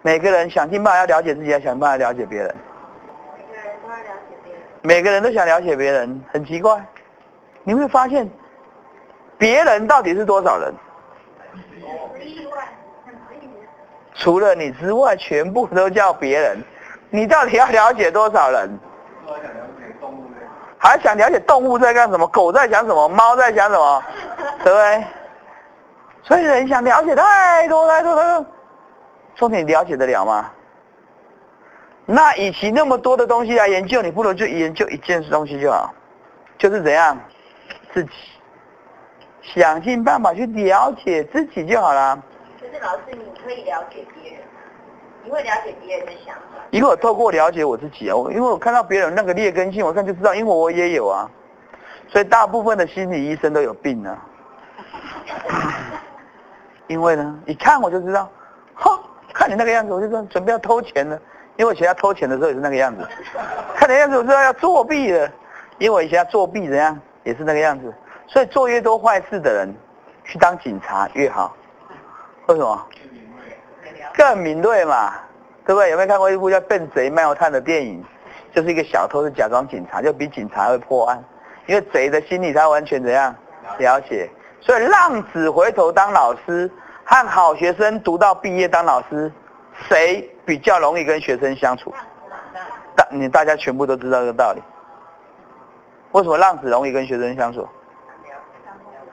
[0.02, 2.54] 每个人想尽办法要了解自己，要想办法了解别人。
[3.36, 4.62] 每个人都要了解别人。
[4.82, 6.84] 每个人都想了解别人，很奇怪。
[7.62, 8.28] 你会发现，
[9.38, 10.74] 别人到底是多少人？
[14.14, 16.62] 除了你之外，全部都叫别人。
[17.10, 18.78] 你到底要了解多少人？
[20.78, 22.26] 还想了解动物在干什么？
[22.28, 23.08] 狗在想什么？
[23.08, 24.02] 猫在想什么？
[24.64, 25.04] 对不对？
[26.24, 28.46] 所以人想了解太多太多太多，
[29.34, 30.50] 重点了解得了吗？
[32.04, 35.92] 那与其那么多的东西来研究，你不如就研究一件东西就好，
[36.58, 37.18] 就是怎样
[37.92, 38.10] 自己。
[39.42, 42.22] 想尽办法去了解自己就好了。
[42.72, 44.40] 可是老师，你可以了解别人，
[45.22, 46.64] 你会了解别人的想法。
[46.70, 51.28] 因为我透过了解我自己啊，因为我看到别人那个劣根性，我看就知道，因为我也有啊。
[52.08, 54.18] 所以大部分的心理医生都有病啊。
[56.88, 58.26] 因为呢，一看我就知道，
[58.74, 58.98] 哈，
[59.34, 61.20] 看你那个样子，我就说准备要偷钱了。
[61.56, 63.06] 因为我以前要偷钱的时候也是那个样子，
[63.76, 65.30] 看你样子我知道要作弊了。
[65.76, 67.92] 因为我以前要作弊怎样，也是那个样子。
[68.26, 69.74] 所以做越多坏事的人，
[70.24, 71.54] 去当警察越好。
[72.52, 72.86] 为什么？
[74.14, 75.14] 更敏锐嘛，
[75.64, 75.90] 对不对？
[75.90, 78.04] 有没有看过一部叫《笨贼卖炭》的电影？
[78.54, 81.24] 就是一个小偷是假装警察，就比警察会破案，
[81.66, 83.34] 因为贼的心理他完全怎样
[83.78, 84.28] 了解。
[84.60, 86.70] 所以浪子回头当老师，
[87.04, 89.32] 和好学生读到毕业当老师，
[89.88, 91.90] 谁比较容易跟学生相处？
[92.94, 94.62] 大你大家全部都知道这个道理。
[96.10, 97.66] 为什么浪子容易跟学生相处？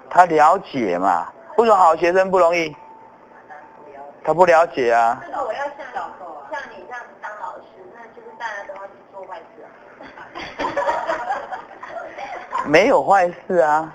[0.09, 1.25] 他了解嘛。
[1.55, 2.75] 为什么好学生不容易？
[4.23, 5.21] 他不了解啊。
[5.25, 5.77] 这个我要像
[6.51, 9.67] 像你这样子当老师，那就是大家都要去做坏事啊。
[12.65, 13.93] 没有坏事啊，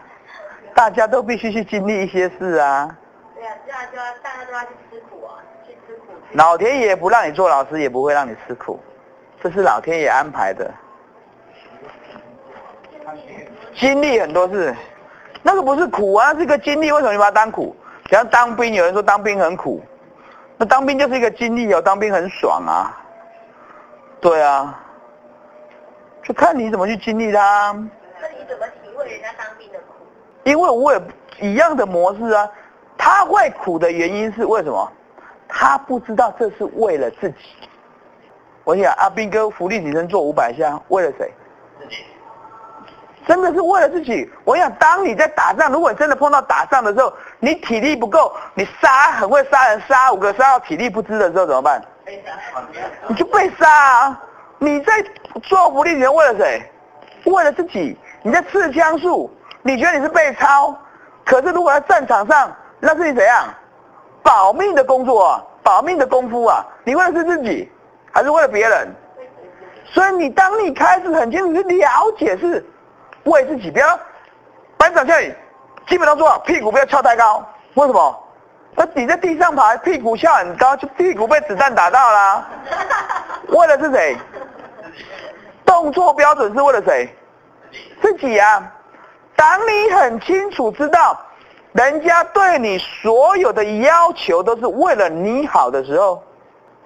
[0.75, 2.97] 大家都必须去经历一些事啊。
[3.35, 6.07] 对啊，这样就要大家都要去吃苦啊，去吃苦。
[6.33, 8.81] 老天爷不让你做老师，也不会让你吃苦，
[9.43, 10.71] 这是老天爷安排的。
[13.77, 14.75] 经历很多事，
[15.43, 16.91] 那个不是苦啊，那是个经历。
[16.91, 17.77] 为什么你把它当苦？
[18.11, 19.83] 像当兵，有人说当兵很苦，
[20.57, 22.97] 那当兵就是一个经历哦，当兵很爽啊。
[24.21, 24.81] 对啊，
[26.23, 27.73] 就看你怎么去经历它。
[28.21, 30.07] 那你怎么体会人家当兵的苦？
[30.45, 31.03] 因为我也
[31.41, 32.51] 一样的模式啊，
[32.97, 34.91] 他会苦的原因是为什么？
[35.49, 37.37] 他不知道这是为了自己。
[38.65, 41.31] 我想阿兵哥福利女生做五百下，为了谁？
[41.79, 41.97] 自己。
[43.27, 44.31] 真的是为了自己。
[44.45, 47.13] 我想，当你在打仗，如果真的碰到打仗的时候，
[47.45, 51.83] 你体力不够，你杀很会杀人，杀五个杀到体力不支的时候怎么办？
[53.07, 54.23] 你就被杀啊！
[54.59, 54.93] 你在
[55.43, 56.63] 做福利人为了谁？
[57.27, 57.99] 为了自己。
[58.23, 59.31] 你在刺枪术，
[59.61, 60.75] 你觉得你是被抄，
[61.27, 63.53] 可是如果在战场上，那是你怎样？
[64.23, 66.65] 保命的工作啊，保命的功夫啊！
[66.83, 67.71] 你为的是自己，
[68.11, 68.89] 还是为了别人？
[69.93, 72.65] 所以你当你开始很清楚去了解是。
[73.25, 73.99] 为自己，不要
[74.77, 75.35] 班长叫你
[75.87, 77.45] 基本上做好，屁股不要翘太高。
[77.75, 78.21] 为什么？
[78.77, 82.49] 那你在地上爬，屁股翘很高，就屁股被子弹打到啦。
[83.49, 84.17] 为了是谁？
[85.65, 87.09] 动作标准是为了谁？
[88.01, 88.73] 自己啊！
[89.37, 91.19] 当你很清楚知道，
[91.73, 96.23] 人家对你所有的要求都是为了你好的时候，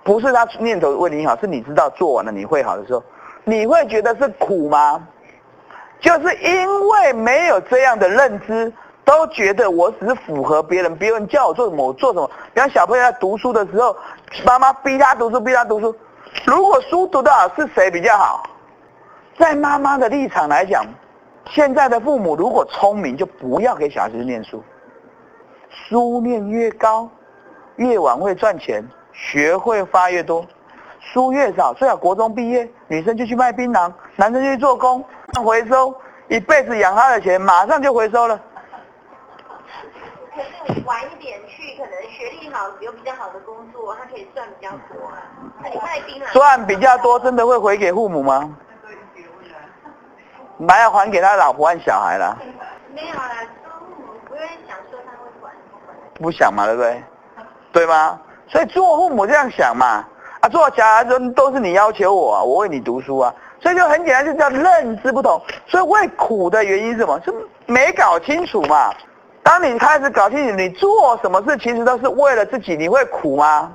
[0.02, 3.02] 不是他念头为你好，是你知道做完了你会好的时候，
[3.44, 5.06] 你会觉得是苦吗？
[6.00, 8.72] 就是因为没有这样的认知，
[9.08, 12.30] 都觉得我只是符合别人，别人叫我做什么我做什么。
[12.52, 13.96] 比方小朋友在读书的时候，
[14.44, 15.96] 妈妈逼他读书，逼他读书。
[16.44, 18.42] 如果书读得好，是谁比较好？
[19.38, 20.84] 在妈妈的立场来讲，
[21.46, 24.62] 现在的父母如果聪明，就不要给小孩子念书。
[25.70, 27.08] 书念越高，
[27.76, 30.44] 越晚会赚钱，学会发越多。
[31.00, 35.02] 书越少，最好国中毕业，女生就去卖槟榔，男生就去做工。
[35.42, 35.94] 回收
[36.28, 38.38] 一辈子养他的钱，马上就回收了。
[40.38, 45.18] 可是晚一点去，可能学历好，有比较好的工作，他可以赚比较多啊。
[45.62, 48.56] 那你卖槟榔赚比较多，真的会回给父母吗？
[50.56, 52.36] 你还要还给他老婆和小孩了。
[52.94, 53.28] 没有啦，
[53.62, 55.52] 父母不愿意想说他会管。
[56.14, 57.02] 不想嘛，对不对？
[57.72, 58.20] 对吗？
[58.48, 60.04] 所以做父母这样想嘛，
[60.40, 63.32] 啊，做小孩子都是你要求我，我为你读书啊。
[63.60, 65.40] 所以就很简单，就叫认知不同。
[65.66, 67.20] 所以会苦的原因是什么？
[67.24, 67.32] 是
[67.66, 68.92] 没搞清楚嘛。
[69.48, 73.72] 当你开始搞清楚，你做什么事其实都是为了自己，你会苦吗？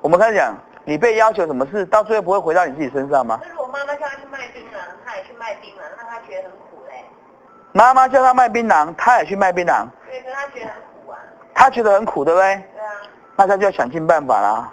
[0.00, 0.52] 我们开始讲，
[0.84, 3.38] 你被要求什么事，到最后不会回到你自己身上吗？
[3.40, 7.04] 那如果妈妈叫他去卖槟榔，他也去卖槟榔，那他觉得很苦嘞。
[7.70, 9.86] 妈妈叫他卖槟榔，他也去卖槟榔。
[10.10, 11.18] 对，可是他觉得很苦啊。
[11.54, 12.56] 他觉得很苦，对不对？
[12.74, 12.90] 对啊。
[13.36, 14.72] 那他就要想尽办法啦。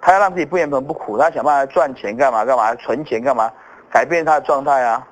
[0.00, 3.48] 他要让自己不原本不苦，他想办法赚钱干嘛干嘛，存钱干嘛，
[3.88, 5.06] 改变他的状态啊。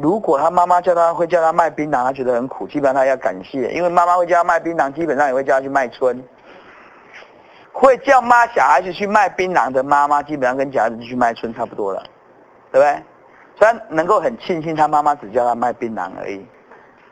[0.00, 6.22] 如果他妈妈叫他会叫他卖槟榔，他觉得很苦，基本上他要感谢，因为妈妈会叫他卖槟榔，基本上也会叫他去卖春。
[7.72, 12.02] 会叫妈小孩子去卖槟榔的妈妈，基本上跟小孩子去卖春差不多了，
[12.72, 13.02] 对不对？
[13.58, 16.44] 虽然能够很庆幸他妈妈只叫他卖槟榔而已。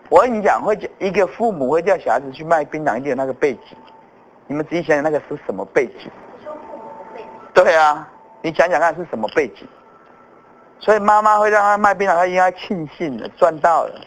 [0.08, 3.76] 我跟你讲，会叫一个父母会叫小孩子去卖槟榔，一定有那个背景。
[4.46, 6.10] 你们仔细想想，那个是什么背景？
[7.52, 8.08] 对啊，
[8.40, 9.68] 你想想看是什么背景？
[10.80, 14.00] 所以妈妈会让他卖槟榔，他应该庆幸的赚到了。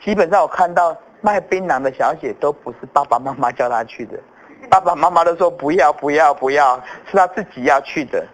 [0.00, 4.18] 基本上我看到卖槟榔的小姐都不是爸爸妈妈叫她去的，
[4.68, 6.76] 爸爸妈妈都说不要不要不要，
[7.10, 8.26] 是他自己要去的。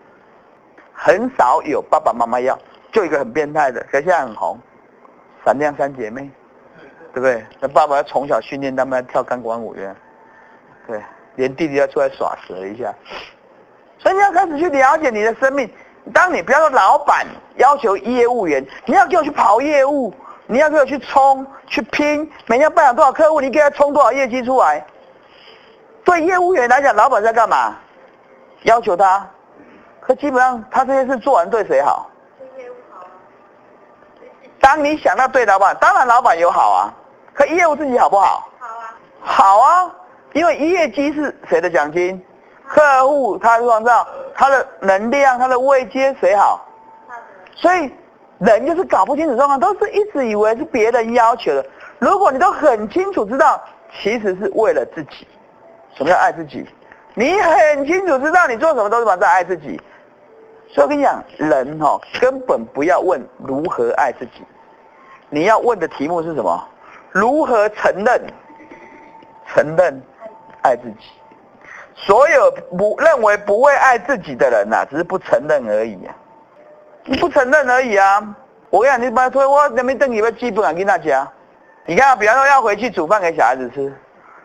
[0.93, 2.59] 很少有爸爸妈妈要，
[2.91, 4.59] 就一个很变态的，可是现在很红，
[5.45, 6.31] 闪亮三姐妹，
[7.13, 7.45] 对不对？
[7.61, 9.95] 那爸爸要从小训练他们跳钢管舞的，
[10.87, 11.03] 对。
[11.37, 12.93] 连弟弟要出来耍蛇一下，
[13.97, 15.71] 所以你要开始去了解你的生命，
[16.13, 20.13] 当你不要说老板要求业务员，你要给我去跑业务，
[20.47, 24.85] 你要给我去冲去拼，每天拜访多少客户，你给他冲多少业绩出来。
[26.05, 27.77] 对业务员来讲，老板在干嘛？
[28.63, 29.25] 要求他，
[30.01, 32.11] 可基本上他这些事做完对谁好？
[32.39, 33.07] 对业务好啊，
[34.61, 36.95] 当你想到对老板，当然老板有好啊，
[37.35, 38.49] 可业务自己好不好？
[38.59, 39.95] 好啊，好啊，
[40.33, 42.25] 因为业绩是谁的奖金？
[42.69, 46.65] 客户他创造他的能量，他的位阶谁好？
[47.57, 47.93] 所以
[48.39, 51.67] 人就是搞不清楚状况，都是一直以为是别人要求的。
[51.99, 53.61] 如果你都很清楚知道，
[54.01, 55.27] 其实是为了自己。
[55.95, 56.65] 什么叫爱自己？
[57.15, 59.81] 你很清楚知道你做什么都是在爱自己。
[60.69, 64.45] 所以我跟你讲，人哦根本不要问如何爱自己，
[65.31, 66.69] 你要问的题目是什么？
[67.11, 68.23] 如何承认？
[69.53, 70.01] 承认
[70.63, 71.18] 爱自己。
[72.07, 76.15] 所有不认为不会爱自己的人呐、只是不承认而已啊。
[77.05, 78.23] 你不承认而已啊！
[78.71, 81.27] 我跟你讲，你把推我那边等你要基本上跟大家，
[81.87, 83.93] 你看，比方说要回去煮饭给小孩子吃，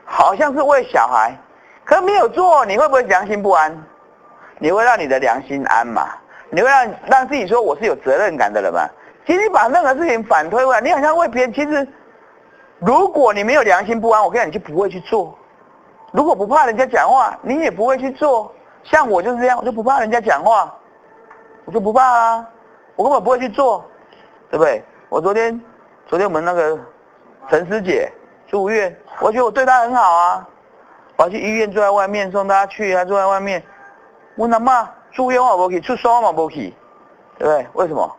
[0.05, 1.37] 好像是为小孩，
[1.83, 3.77] 可没有做，你会不会良心不安？
[4.59, 6.07] 你会让你的良心安嘛？
[6.49, 8.87] 你会让让自己说我是有责任感的人嘛？
[9.27, 11.87] 其实你把任何事情反推回来，你好像为别人，其实
[12.79, 15.37] 如果你没有良心不安，我跟你讲，你就不会去做。
[16.13, 18.53] 如果不怕人家讲话，你也不会去做。
[18.83, 20.71] 像我就是这样，我就不怕人家讲话，
[21.65, 22.47] 我就不怕啊，
[22.95, 23.83] 我根本不会去做，
[24.51, 24.83] 对不对？
[25.09, 25.59] 我昨天，
[26.05, 26.77] 昨天我们那个
[27.49, 28.11] 陈师姐
[28.47, 30.47] 住院，我觉得我对她很好啊，
[31.15, 33.63] 我要去医院坐在外面送她去，她坐在外面。
[34.35, 36.75] 我阿妈住院我无去，出双我不去，
[37.39, 37.67] 对不对？
[37.73, 38.15] 为什么？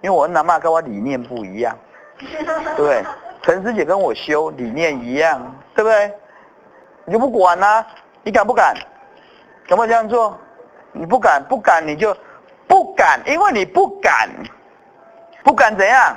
[0.00, 1.76] 因为我阿妈跟我理念不一样，
[2.18, 3.04] 对不对？
[3.42, 5.40] 陈师姐跟我修理念一样，
[5.74, 6.14] 对不对？
[7.04, 7.86] 你就不管啦、
[8.22, 8.74] 你敢不敢？
[9.66, 10.38] 敢不敢这样做？
[10.92, 12.16] 你不敢，不敢你就
[12.66, 14.28] 不敢，因为你不敢，
[15.42, 16.16] 不敢怎样？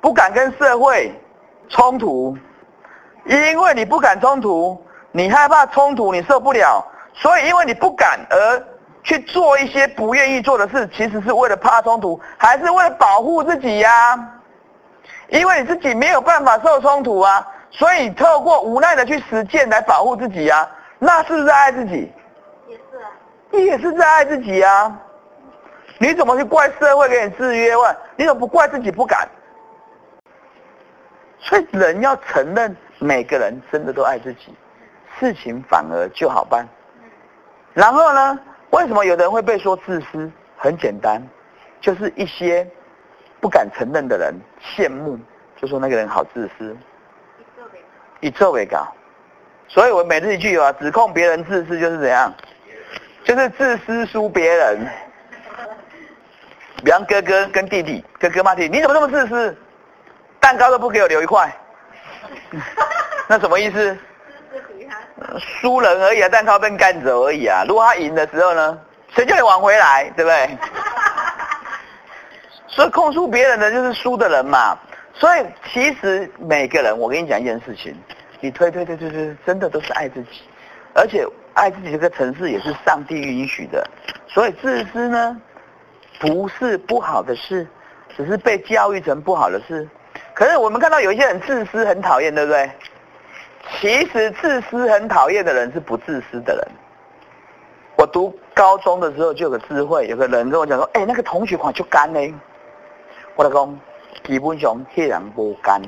[0.00, 1.12] 不敢跟社会
[1.68, 2.36] 冲突，
[3.24, 8.64] 因为你不敢冲突，你害怕冲突，你受不了，所以因为你不敢而
[9.02, 14.18] 去做一些不愿意做的事，其实是为了怕冲突，还是为了保护自己呀、
[15.28, 22.10] 因为你自己没有办法受冲突啊，所以透过无奈的去实践来保护自己啊，那是不是在爱自己？
[22.66, 23.10] 也是啊，
[23.50, 25.00] 你也是在爱自己啊！
[25.98, 27.76] 你怎么去怪社会给你制约？
[27.76, 29.28] 问你怎么不怪自己不敢？
[31.40, 34.54] 所以人要承认，每个人真的都爱自己，
[35.18, 36.66] 事情反而就好办。
[37.74, 38.38] 然后呢，
[38.70, 40.30] 为什么有的人会被说自私？
[40.56, 41.22] 很简单，
[41.80, 42.68] 就是一些
[43.40, 45.16] 不敢承认的人羡慕，
[45.56, 46.76] 就说那个人好自私，
[48.20, 48.86] 为一臭为搞。
[49.68, 52.32] 所以我每次一句啊，指控别人自私就是怎样，
[53.24, 54.86] 就是自私输别人。
[56.84, 59.56] 比方哥哥跟弟弟，哥哥骂弟弟，你怎么这么自私？
[60.40, 61.52] 蛋糕都不给我留一块，
[63.28, 63.98] 那什么意思？
[65.38, 67.64] 输人而已啊，蛋糕被干走而已啊。
[67.66, 68.78] 如果他赢的时候呢，
[69.14, 70.56] 谁叫你挽回来，对不对？
[72.68, 74.78] 所以控诉别人的就是输的人嘛。
[75.18, 77.92] 所以其实每个人，我跟你讲一件事情，
[78.40, 80.42] 你推推推推推，真的都是爱自己，
[80.94, 83.84] 而且爱自己这个层次也是上帝允许的。
[84.28, 85.36] 所以自私呢，
[86.20, 87.66] 不是不好的事，
[88.16, 89.88] 只是被教育成不好的事。
[90.34, 92.70] 可是我们看到有一些人自私很讨厌，对不对？
[93.80, 96.64] 其实自私很讨厌的人是不自私的人。
[97.96, 102.20] 我读高中的时候就有个智慧，有个人跟我讲说：“哎、那个同学款就干呢。”
[103.34, 103.76] 我老公，
[104.28, 105.80] 基本上迄人无干，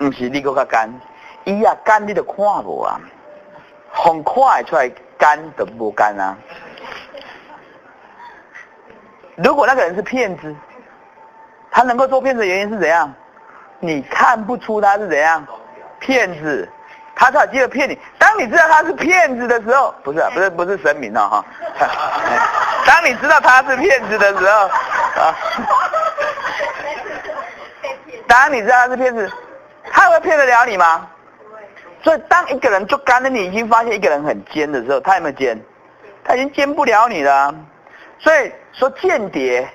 [0.00, 0.90] 唔是你搁较干，
[1.44, 2.98] 伊啊干你都看无啊，
[3.92, 6.36] 风看得出来干就无干啊。
[9.36, 10.52] 如果那个人是骗子，
[11.70, 13.14] 他能够做骗子的原因是怎样？
[13.78, 15.46] 你看不出他是怎样
[16.00, 16.68] 骗子，
[17.14, 17.96] 他才有机会骗你。
[18.18, 21.44] 当你知道他是骗子的时候，不是、啊、不是不是神明哦哈。
[22.84, 25.34] 当你知道他是骗子的时候啊，
[28.26, 29.30] 被骗，当你知道他是骗子，
[29.84, 31.08] 他会骗得了你吗？
[32.02, 35.58] 所以当一个人就干了，你已经发现一个人很奸的时候，他有没有奸？
[36.22, 37.54] 他已经奸不了你了、
[38.18, 39.68] 所以说间谍，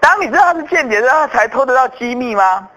[0.00, 2.68] 当你知道他是间谍的时候，他才偷得到机密吗？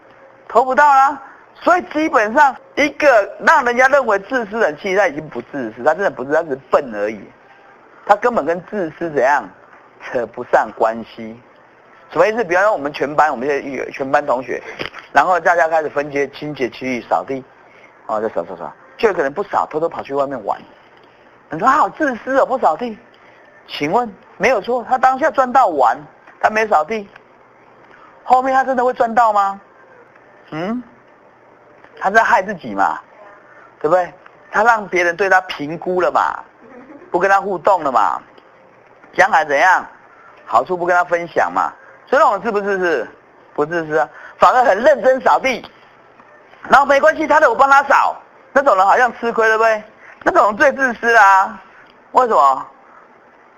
[0.48, 1.22] 偷不到啦。
[1.62, 7.22] 所以基本上一个让人家认为自私的人，其实他已经不自私，他真的不是，他是笨而已。
[8.06, 9.50] 他根本跟自私怎样
[10.04, 11.40] 扯不上关系。
[12.16, 12.46] 什么意思？
[12.46, 14.64] 比方说我们全班，我们现在有全班同学，
[15.12, 17.44] 然后大家开始分街清洁区域扫地，
[18.06, 20.58] 哦，就扫扫扫，就有可能不扫，偷偷跑去外面玩。
[21.50, 22.98] 你说他好自私哦，不扫地。
[23.68, 25.98] 请问没有错，他当下赚到完，
[26.40, 27.06] 他没扫地，
[28.24, 29.60] 后面他真的会赚到吗？
[30.52, 30.82] 嗯，
[32.00, 32.98] 他在害自己嘛，
[33.82, 34.10] 对不对？
[34.52, 36.42] 他让别人对他评估了嘛，
[37.12, 38.22] 不跟他互动了嘛，
[39.12, 39.86] 将来怎样？
[40.46, 41.74] 好处不跟他分享嘛，
[42.08, 43.08] 所以那种自不自私？
[43.54, 45.66] 不自私啊，反而很认真扫地，
[46.68, 48.18] 然后没关系，他的我帮他扫，
[48.52, 49.82] 那种人好像吃亏了呗，
[50.24, 51.58] 那种人最自私啊，
[52.12, 52.68] 为什么？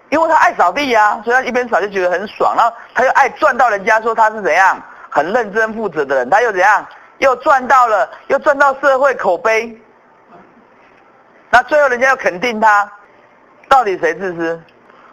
[0.10, 4.80] 因为他爱扫地呀，所以他一边扫就觉得很爽，然后他又爱赚到人家说他是怎样
[5.10, 6.86] 很认真负责的人，他又怎样
[7.18, 9.76] 又赚到了，又赚到社会口碑，
[11.50, 12.88] 那最后人家要肯定他，
[13.68, 14.62] 到底谁自私？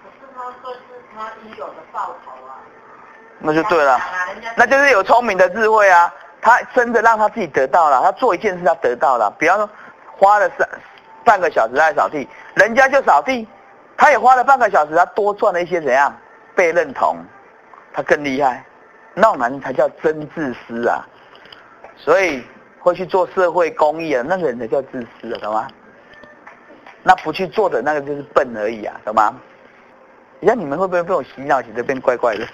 [0.04, 0.80] 可是他说是
[1.16, 2.32] 他应有的报酬。
[3.46, 4.00] 那就对了，
[4.56, 6.12] 那就是有聪明的智慧啊。
[6.40, 9.68] 他真的让他自己得到了，他做一件事他得到了，比方说
[10.16, 10.68] 花了三
[11.24, 13.48] 半个小时在扫地，人家就扫地，
[13.96, 16.14] 他也花了半个小时，他多赚了一些怎样
[16.54, 17.16] 被认同，
[17.94, 18.62] 他更厉害，
[19.14, 21.06] 那种人才叫真自私啊。
[21.96, 22.44] 所以
[22.80, 25.66] 会去做社会公益啊，那个人才叫自私啊，懂吗？
[27.02, 29.34] 那不去做的那个就是笨而已啊，懂吗？
[30.40, 32.46] 你看你们会不会被我洗脑，洗得变怪怪的？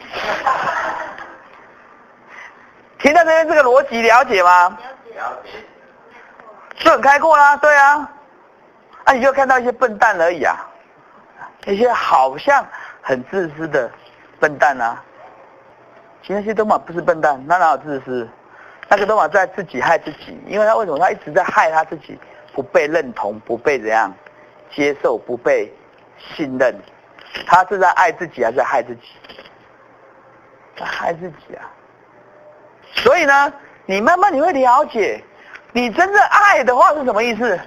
[3.00, 4.78] 听到这边这个逻辑了解吗？
[5.14, 5.50] 了解。
[6.76, 8.10] 是很开阔啦，对啊，
[9.04, 10.56] 啊你就看到一些笨蛋而已啊，
[11.66, 12.66] 一些好像
[13.02, 13.90] 很自私的
[14.38, 15.02] 笨蛋啊，
[16.22, 18.28] 其实那些都嘛不是笨蛋，那哪有自私？
[18.88, 22.18] 那个都嘛在自己害自己，因为他为什么他一直在害他自己，
[22.54, 24.12] 不被认同，不被怎样
[24.70, 25.72] 接受，不被
[26.18, 26.74] 信任，
[27.46, 29.02] 他是在爱自己还是在害自己？
[30.76, 31.70] 在害自己啊！
[32.94, 33.52] 所以呢，
[33.86, 35.22] 你慢慢你会了解，
[35.72, 37.58] 你真正爱的话是什么意思？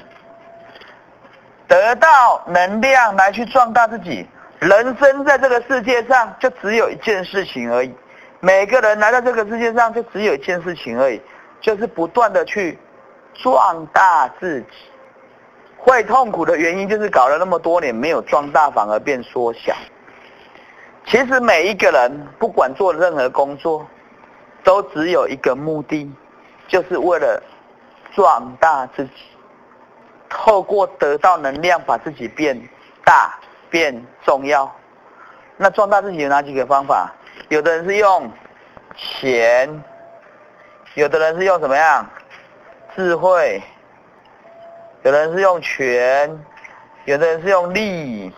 [1.67, 4.27] 得到能量来去壮大自己。
[4.59, 7.93] 人生在这个世界上就只有一件事情而已，
[8.39, 11.21] 每个人来到这个世界上就只有一件事情而已，
[11.59, 12.77] 就是不断的去
[13.33, 14.67] 壮大自己。
[15.77, 19.73] 会痛苦的原因就是搞了那么多年没有壮大，反而变缩小。
[21.05, 23.85] 其实每一个人不管做任何工作，
[24.63, 26.09] 都只有一个目的，
[26.67, 27.41] 就是为了
[28.15, 29.11] 壮大自己，
[30.29, 32.59] 透过得到能量把自己变
[33.03, 33.37] 大、
[33.69, 34.73] 变重要。
[35.57, 37.11] 那壮大自己有哪几个方法？
[37.49, 38.31] 有的人是用
[38.95, 39.83] 钱，
[40.95, 42.07] 有的人是用什么样？
[42.95, 43.61] 智慧，
[45.03, 46.45] 有的人是用权，
[47.05, 48.31] 有的人是用力，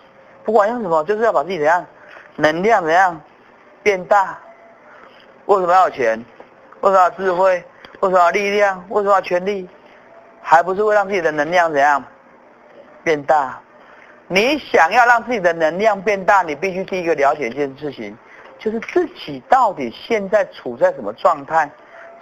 [0.44, 1.84] 不管用什么，就是要把自己怎样，
[2.36, 3.20] 能量怎样
[3.82, 4.38] 变大。
[5.46, 6.24] 为什么要钱？
[6.80, 7.64] 为什么要智慧？
[8.00, 8.84] 为什么要力量？
[8.88, 9.68] 为什么要权力？
[10.42, 12.02] 还不是为让自己的能量怎样
[13.02, 13.58] 变大？
[14.28, 18.16] 你想要让自己的能量变大，你必须第一个了解一件事情，
[18.58, 21.70] 就是自己到底现在处在什么状态，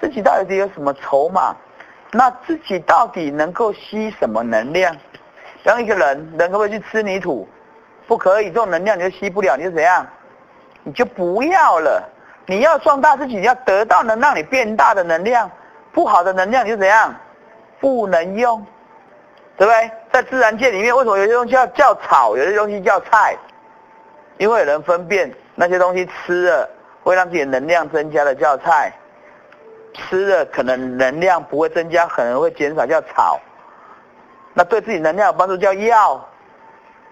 [0.01, 1.57] 自己到底有什么筹码，
[2.13, 4.95] 那自己到底能够吸什么能量？
[5.63, 7.49] 让一个人，人可不可以去吃泥土？
[8.07, 10.07] 不可以，这种能量你就吸不了，你就怎样？
[10.83, 12.07] 你就不要了。
[12.47, 15.51] 你要壮大自己，你要得到能让你变大的能量，
[15.93, 17.15] 不好的能量你就怎样？
[17.81, 18.65] 不能用，
[19.57, 19.91] 对不对？
[20.13, 23.37] 在自然界里面，为什么有些东西叫叫草，有些东西叫菜？
[24.39, 26.69] 因为有人分辨那些东西吃了
[27.03, 28.93] 会让自己的能量增加的叫菜，
[29.95, 33.41] 吃了可能能量不会增加，可能会减少叫草。
[34.53, 36.27] 那对自己能量有帮助叫药，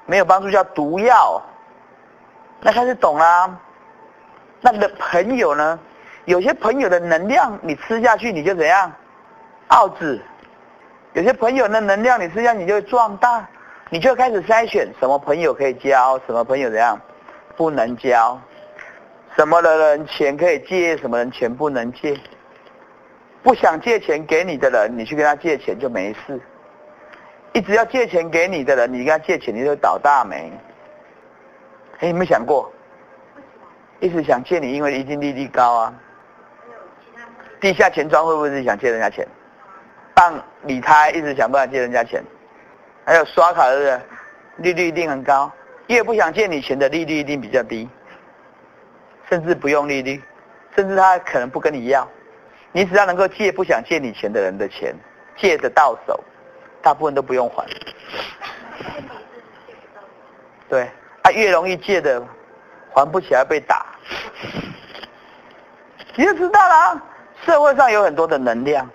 [0.07, 1.41] 没有帮助叫毒药。
[2.61, 3.51] 那开始懂啦。
[4.63, 5.79] 那你的朋友呢？
[6.25, 8.91] 有些朋友的能量你吃下去你就怎样？
[9.69, 10.23] 傲子。
[11.15, 13.45] 有些朋友的能量你吃下去你就壮大，
[13.91, 16.99] 你就开始筛选什么朋友可以交，什么朋友怎样
[17.57, 18.41] 不能交，
[19.37, 22.17] 什么的人钱可以借，什么人钱不能借。
[23.43, 26.41] 不想借钱给你的人，你去跟他借钱就没事。
[27.53, 30.53] 一直要借钱给你的人，你跟他借钱你就倒大霉。
[31.99, 32.73] 哎，有没有想过？
[34.03, 35.95] 一直想借你，因为一定利率高啊。
[37.61, 39.25] 地下钱庄会不会是想借人家钱？
[40.13, 40.35] 办
[40.65, 42.21] 理财一直想办法借人家钱，
[43.07, 44.03] 还有刷卡的
[44.57, 45.51] 利率一定很高。
[45.87, 47.89] 越不想借你钱的利率一定比较低，
[49.31, 50.21] 甚至不用利率，
[50.75, 52.07] 甚至他可能不跟你要。
[52.73, 54.93] 你只要能够借不想借你钱的人的钱，
[55.37, 56.19] 借得到手，
[56.83, 57.65] 大部分都不用还。
[60.69, 60.91] 对，
[61.23, 62.21] 他越容易借的，
[62.93, 63.87] 还不起来被打。
[66.15, 67.01] 你就知道了，
[67.45, 68.89] 社会上有很多的能量，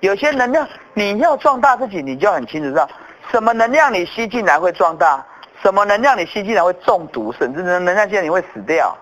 [0.00, 2.88] 有些能量你要壮大自己，你就很清楚知道
[3.30, 5.24] 什么能量你吸进来会壮大，
[5.62, 8.96] 什么能量你吸进来会中毒，甚至能能量吸进来你会死掉。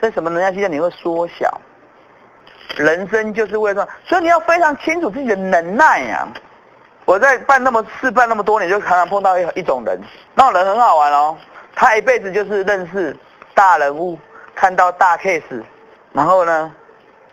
[0.00, 1.60] 所以什么能量吸进来你会缩小。
[2.76, 6.26] 人生就是为了，所以你要非常清楚自己的能耐呀。
[7.04, 10.00] 我在办那么事办那么多年，就常常碰到一一种人，
[10.34, 11.36] 那种人很好玩哦。
[11.76, 13.16] 他一辈子就是认识
[13.54, 14.18] 大人物，
[14.54, 15.62] 看到大 case，
[16.12, 16.72] 然后呢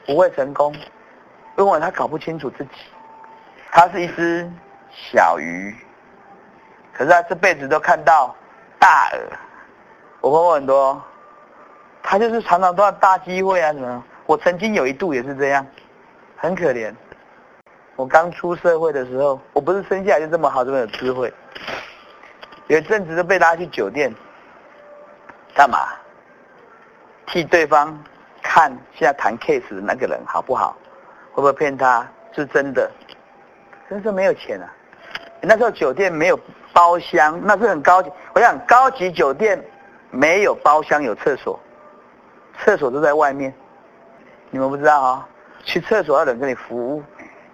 [0.05, 0.75] 不会成功，
[1.57, 2.71] 因为他搞不清楚自己。
[3.71, 4.51] 他是一只
[4.91, 5.75] 小鱼，
[6.93, 8.35] 可是他这辈子都看到
[8.79, 9.19] 大鹅。
[10.19, 11.01] 我碰过很多，
[12.03, 14.03] 他就是常常都要大机会啊什么。
[14.25, 15.65] 我曾经有一度也是这样，
[16.37, 16.93] 很可怜。
[17.95, 21.33] 我刚出社会的时候，我不是生下来就这么好，这么有智慧。
[22.67, 24.13] 有一阵子都被拉去酒店，
[25.53, 25.89] 干嘛？
[27.27, 27.97] 替对方
[28.41, 30.75] 看现在谈 case 的那个人好不好？
[31.33, 32.05] 会不会骗他？
[32.33, 32.89] 是真的？
[33.89, 34.67] 真是没有钱啊！
[35.41, 36.39] 那时候酒店没有
[36.73, 38.09] 包厢，那是很高级。
[38.33, 39.61] 我想高级酒店
[40.09, 41.59] 没有包厢，有厕所，
[42.59, 43.53] 厕所都在外面。
[44.49, 45.27] 你们不知道啊？
[45.63, 47.03] 去厕所要人给你服务，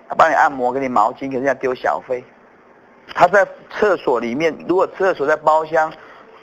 [0.08, 2.24] 他帮你按摩，给你毛巾，给人家丢小费。
[3.14, 5.92] 他在厕所里面，如果厕所在包厢，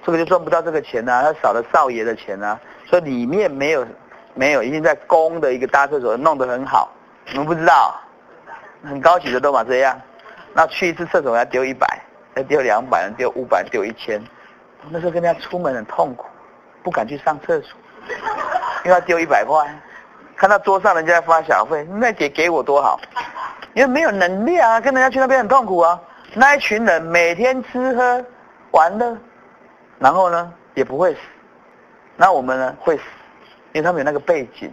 [0.05, 2.59] 这个就赚不到这个钱呐，他少了少爷的钱呐。
[2.59, 3.87] 所以里面没有
[4.35, 6.93] 没有，已经在公的一个大厕所弄得很好。
[7.32, 8.01] 你们不知道？
[8.85, 9.99] 很高级的都嘛这样。
[10.53, 11.87] 那去一次厕所要丢一百，
[12.37, 14.22] 要丢两百，丢五百，丢一千。
[14.91, 16.26] 那时候跟人家出门很痛苦，
[16.82, 17.76] 不敢去上厕所，
[18.85, 19.66] 因为要丢一百块。
[20.37, 23.01] 看到桌上人家发小费，那姐给我多好，
[23.72, 25.99] 因为没有能力啊，跟人家去那边很痛苦啊。
[26.35, 28.22] 那一群人每天吃喝
[28.72, 29.16] 玩乐，
[29.99, 31.20] 然后呢也不会死，
[32.17, 33.03] 那我们呢会死，
[33.73, 34.73] 因为他们有那个背景，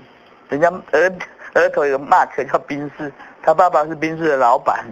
[0.50, 1.12] 人家额
[1.56, 3.12] 额头有个 mark 叫宾士，
[3.42, 4.86] 他爸爸是宾士的老板。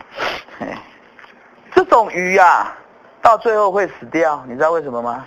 [1.74, 2.76] 这种鱼啊，
[3.22, 5.26] 到最后会死掉，你知道为什么吗？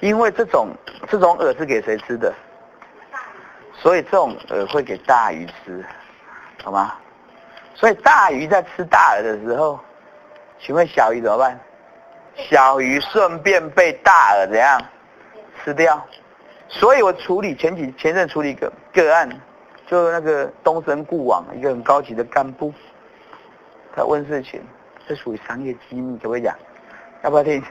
[0.00, 0.68] 因为这种
[1.08, 2.32] 这种饵是给谁吃的？
[3.74, 5.84] 所以这种饵会给大鱼吃，
[6.62, 6.94] 好吗？
[7.74, 9.80] 所以大鱼在吃大饵的时候，
[10.60, 11.58] 请问小鱼怎么办？
[12.36, 14.80] 小鱼顺便被大饵怎样
[15.64, 16.00] 吃掉？
[16.74, 19.28] 所以我处理前几前任处理一个个案，
[19.86, 22.72] 就那个东森固网一个很高级的干部，
[23.94, 24.58] 他问事情，
[25.06, 26.56] 这属于商业机密，可不可以讲？
[27.22, 27.62] 要不要听？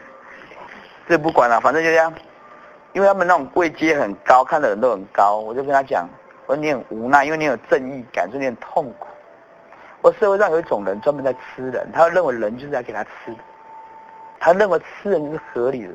[1.10, 2.14] 这不管了，反正就这样。
[2.94, 6.08] 因为他们那种位阶很高，看的人都很高，我就跟他讲，
[6.46, 9.08] 我说你很无奈，因为你有正义感，所以你很痛苦。
[10.02, 13.38] 我社会上有一种人专门在吃人，他认为人就是在给他吃的，
[14.40, 15.94] 他认为吃人就是合理的，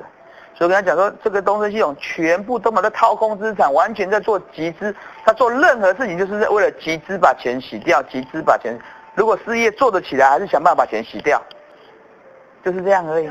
[0.56, 8.74] 所以跟他讲说，这个东森系统全部都把它掏空资产，完全在做集资，他做任何事情就是在为了集资把钱洗掉，集资把钱，
[9.14, 11.38] 如果事业做得起来，还是想办法把钱洗掉，
[12.64, 13.30] 就是这样而已，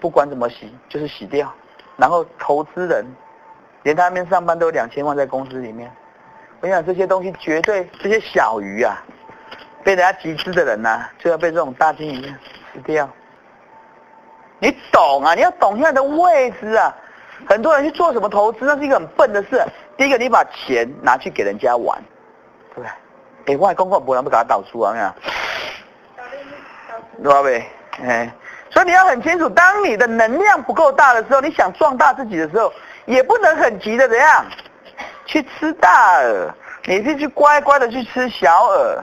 [0.00, 1.52] 不管怎么洗，就是洗掉。
[1.96, 3.04] 然后投资人，
[3.82, 5.90] 连他那边上班都有两千万在公司里面。
[6.60, 9.02] 我想这些东西绝对这些小鱼啊，
[9.82, 12.22] 被人家集资的人呐，就要被这种大金鱼
[12.72, 13.10] 吃掉。
[14.60, 15.34] 你懂啊？
[15.34, 16.94] 你要懂现在的位置啊！
[17.48, 19.64] 很多人去做什么投资，那是一个很笨的事。
[19.96, 21.98] 第一个，你把钱拿去给人家玩，
[22.74, 23.54] 对不对？
[23.54, 24.92] 哎，外公公不能不给他倒出啊？
[24.92, 25.10] 没有？
[27.24, 27.42] 对吧？
[27.42, 27.66] 呗，
[28.02, 28.30] 哎。
[28.72, 32.72] 所以你要很清楚，当你的能量不够大的时候，你想壮大自己的时候，
[33.06, 34.46] 也不能很急的怎样
[35.26, 36.52] 去吃大饵，
[36.84, 38.98] 你必须乖乖的去吃小饵，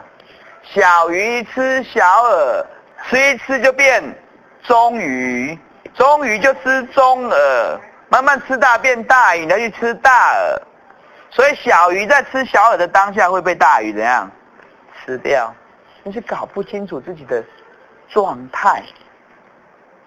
[0.63, 2.65] 小鱼吃小饵，
[3.09, 4.01] 吃一吃就变
[4.67, 5.57] 中鱼，
[5.95, 10.59] 中鱼就吃中饵，慢慢吃大变大鱼，你要去吃大饵，
[11.29, 14.29] 所以小鱼在吃小饵的当下会被大鱼怎样
[15.05, 15.53] 吃掉？
[16.03, 17.41] 你是搞不清楚自己的
[18.09, 18.83] 状态。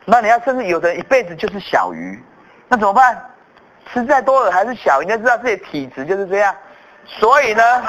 [0.05, 2.23] 那你要甚至有的人一辈子就是小鱼，
[2.69, 3.19] 那怎么办？
[3.91, 6.55] 吃再多的还是小鱼，你要知道自己体质就是这样。
[7.07, 7.83] 所以呢，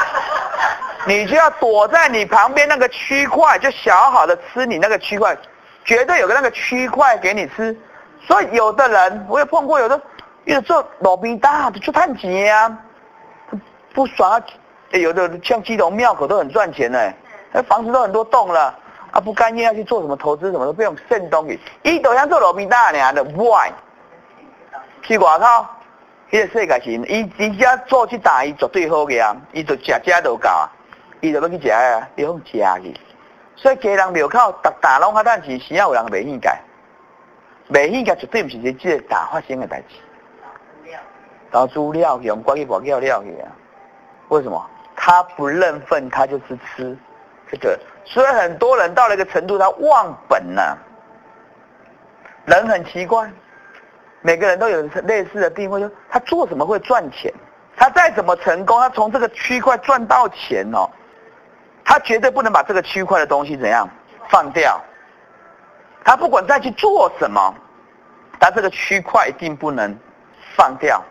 [1.06, 5.36] 你就要躲在你旁边那个区块，就小好的吃你那个区块，
[5.86, 7.78] 绝对有个那个区块给你吃。
[8.22, 10.00] 所以有的人我也碰过，有的
[10.46, 12.78] 有做老兵大的就探钱啊，
[13.94, 14.44] 不爽啊。
[14.92, 17.00] 有的像基隆庙口都很赚钱呢，
[17.52, 18.78] 那房子都很多栋了。
[19.12, 23.70] 啊，不甘愿要去做什么投资，什么都不用剩东西，伊都想做老兵大呢，的 why？
[25.02, 25.46] 去外口，
[26.32, 30.70] 迄个世界是，伊伊只做去打，伊绝对好个啊，伊就食食都够啊，
[31.20, 32.98] 伊就要去食啊，伊好食去。
[33.62, 36.60] 所以家人庙口，逐大拢较等是，时啊有人袂应该，
[37.70, 39.96] 袂应该绝对毋是一即个大发生的代志。
[41.52, 43.52] 找资料用关于保料料去啊？
[44.30, 44.66] 为什么？
[44.96, 46.98] 他不认份，他就是吃
[47.52, 47.80] 这个。
[48.04, 50.78] 所以很多人到了一个程度，他忘本了。
[52.46, 53.30] 人很奇怪，
[54.22, 57.32] 每个人都有类似的定位，说他做什么会赚钱，
[57.76, 60.90] 他再怎么成功，他从这个区块赚到钱哦，
[61.92, 63.86] 他绝对不能把这个区块的东西怎样
[64.30, 64.82] 放掉。
[66.06, 67.54] 他不管再去做什么，
[68.40, 69.94] 他这个区块一定不能
[70.56, 71.04] 放掉，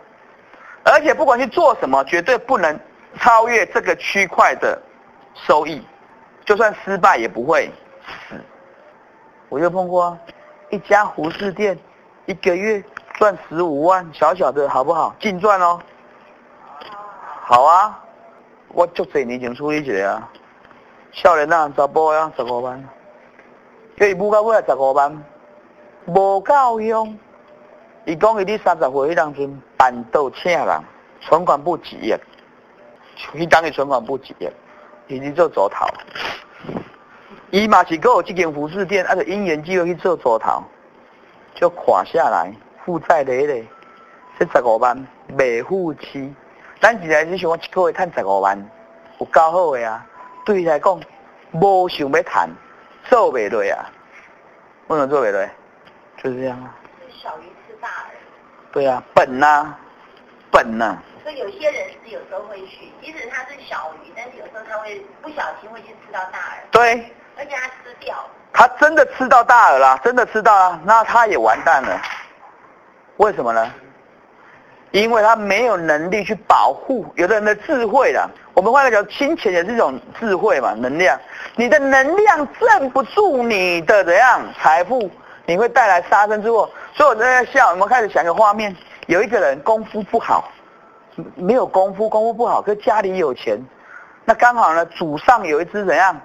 [0.82, 2.80] 而且不管去做什么，绝对不能
[3.18, 4.80] 超越这个区块的
[5.34, 5.86] 收益，
[6.46, 7.70] 就算失败也不会
[8.06, 8.42] 死。
[9.50, 10.16] 我就碰过，
[10.70, 11.78] 一家服饰店，
[12.24, 12.82] 一个月
[13.18, 15.14] 赚十五万，小小的好不好？
[15.20, 15.78] 净赚哦。
[17.42, 18.02] 好啊，
[18.68, 20.26] 我就这年前出一节啊，
[21.12, 22.88] 少年啊，查甫啊，十五万。
[23.96, 25.24] 叫伊母到尾来十五万，
[26.06, 27.18] 无够用。
[28.06, 30.80] 伊讲伊伫三十岁迄当阵办到请人，
[31.20, 32.14] 存款不几亿，
[33.34, 34.48] 伊当伊存款不几亿，
[35.08, 35.86] 伊去做组头。
[37.50, 40.62] 伊嘛是有即间服饰店，啊，就因缘机会去做组头，
[41.54, 42.54] 就垮下来，
[42.84, 43.68] 负债累累，
[44.38, 45.06] 这十五万
[45.36, 46.32] 未付期。
[46.80, 48.70] 咱现在是想讲一个月赚十五万，
[49.18, 50.06] 有够好诶啊！
[50.50, 51.00] 对伊来讲，
[51.52, 52.50] 无想要赚。
[53.08, 53.86] 做不对啊？
[54.88, 55.48] 为什么做不对？
[56.16, 56.74] 就是这样啊。
[57.22, 58.72] 小鱼吃大饵。
[58.72, 59.72] 对啊，笨呐，
[60.50, 60.98] 笨呐。
[61.22, 66.72] 所以有些人是有时候会去，即使他是小鱼，但是有时候他会不小心会去吃到大饵。
[66.72, 67.14] 对。
[67.38, 68.16] 而且他吃掉。
[68.52, 72.02] 他真的吃到大饵了，真的吃到了，那他也完蛋了。
[73.18, 73.72] 为什么呢？
[74.92, 78.28] 因为他没有能力去保护有的人的智慧啦。
[78.54, 81.18] 我们换个角度，金钱也是一种智慧嘛，能量。
[81.54, 85.08] 你的能量镇不住你的怎样财富，
[85.46, 86.68] 你会带来杀身之祸。
[86.92, 88.74] 所以我在笑，我们开始想一个画面：
[89.06, 90.50] 有一个人功夫不好，
[91.36, 93.58] 没有功夫，功夫不好，可是家里有钱，
[94.24, 96.20] 那刚好呢，祖上有一只怎样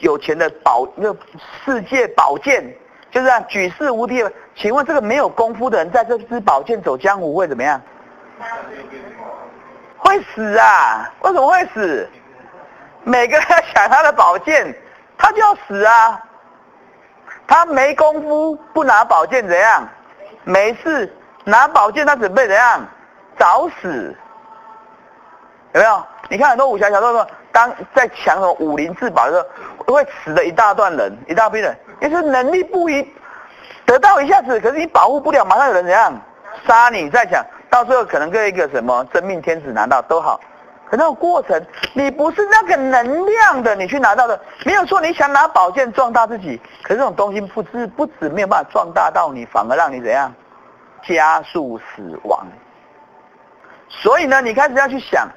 [0.00, 1.14] 有钱的宝，那
[1.64, 2.76] 世界宝剑。
[3.16, 4.22] 就这样举世无敌。
[4.54, 7.80] 请问这个没有功夫的人，在这支宝剑走江湖会怎么样？
[9.96, 11.10] 会死啊！
[11.22, 12.06] 为什么会死？
[13.04, 14.76] 每个人抢他的宝剑，
[15.16, 16.22] 他就要死啊！
[17.46, 19.88] 他没功夫，不拿宝剑怎样？
[20.44, 21.10] 没事，
[21.44, 22.84] 拿宝剑他准备怎样？
[23.38, 24.14] 找死！
[25.72, 26.04] 有没有？
[26.28, 29.48] 你看很多武侠小说说，当在抢什么武林至宝的时
[29.86, 31.74] 候，会死的一大段人，一大批人。
[32.00, 33.06] 也是能力不一，
[33.84, 36.12] 得到一下子，可是你保护不了，马上有人怎样
[36.66, 37.08] 杀你？
[37.10, 40.40] 再讲到最后可能跟一个什么真命天子拿到都好，
[40.90, 41.60] 可那种过程
[41.94, 45.00] 你不是那个能量的，你去拿到的没有错。
[45.00, 50.32] 你想拿宝剑壮大自己，可是这种东西不知不止没有办法壮大到你，反而让你怎样
[51.06, 52.46] 加速死亡。
[53.88, 55.28] 所以呢，你开始要去想，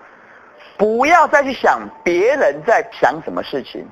[0.77, 3.87] 不要再去想别人在想什么事情。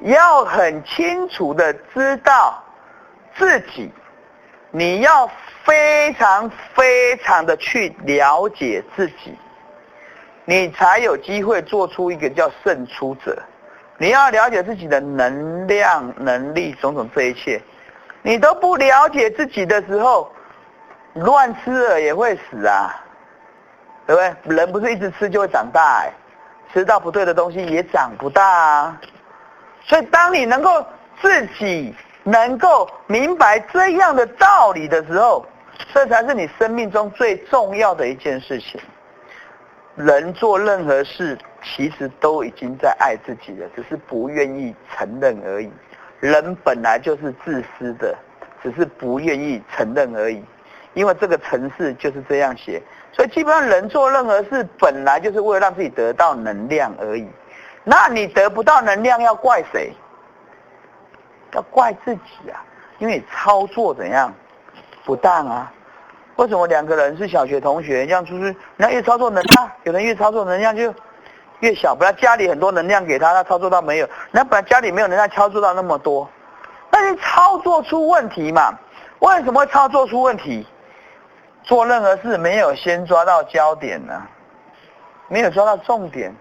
[0.00, 2.62] 要很清楚的知道
[3.36, 3.90] 自己，
[4.70, 5.28] 你要
[5.64, 9.36] 非常非常的去了解自己，
[10.44, 13.42] 你才有机会做出一个叫胜出者。
[13.98, 17.58] 你要了解自己的能量、能力种种这一切，
[18.20, 20.30] 你都不了解自己的时候，
[21.14, 22.94] 乱吃了也会死啊，
[24.06, 24.56] 对不对？
[24.56, 26.04] 人不是一直吃就会长大，
[26.74, 29.00] 吃到不对的东西也长不大啊。
[29.86, 30.84] 所以，当你能够
[31.22, 35.46] 自己能够明白这样的道理的时候，
[35.94, 38.80] 这才是你生命中最重要的一件事情。
[39.94, 45.70] 人做任何事，其实都已经在爱自己了，只是不愿意承认而已。
[46.18, 48.14] 人本来就是自私的，
[48.62, 50.42] 只是不愿意承认而已。
[50.94, 52.82] 因为这个城市就是这样写，
[53.12, 57.28] 所以基本上人做任何事，本来就是为了让自己得到能量而已。
[57.88, 59.92] 那你得不到能量，要怪谁？
[61.52, 62.58] 要怪自己啊！
[62.98, 64.34] 因为操作怎样
[65.04, 65.72] 不当啊？
[66.34, 70.92] 为什么两个人是小学同学，这样出去，那越操作能量，有人越操作能量就
[71.60, 71.94] 越小。
[71.94, 76.28] 本来家里很多能量给他，他操作到没有；那本来家里没有能量，操作到那么多，
[76.90, 78.76] 那你操作出问题嘛？
[79.20, 80.66] 为什么会操作出问题？
[81.62, 84.20] 做任何事没有先抓到焦点呢？
[85.28, 86.34] 没有抓到重点，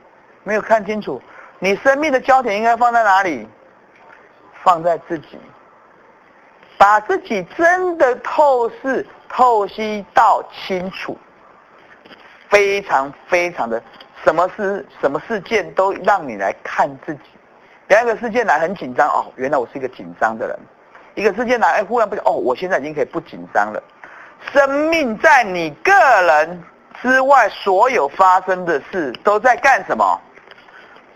[0.43, 1.21] 没有看清楚。
[1.59, 3.47] 你生命的焦点应该放在哪里？
[4.63, 5.39] 放在自己，
[6.75, 11.15] 把自己真的透视、透析到清楚，
[12.49, 13.79] 非常非常的，
[14.23, 17.21] 什么事、什么事件都让你来看自己。
[17.89, 20.59] 两个事件来很紧张哦，原来我是一个紧张的人。
[21.13, 23.83] 一个事件来，哎，忽然不哦，我现在已经可以不紧张了。
[24.51, 26.63] 生命在你个人
[27.01, 30.19] 之外，所有发生的事都在干什么？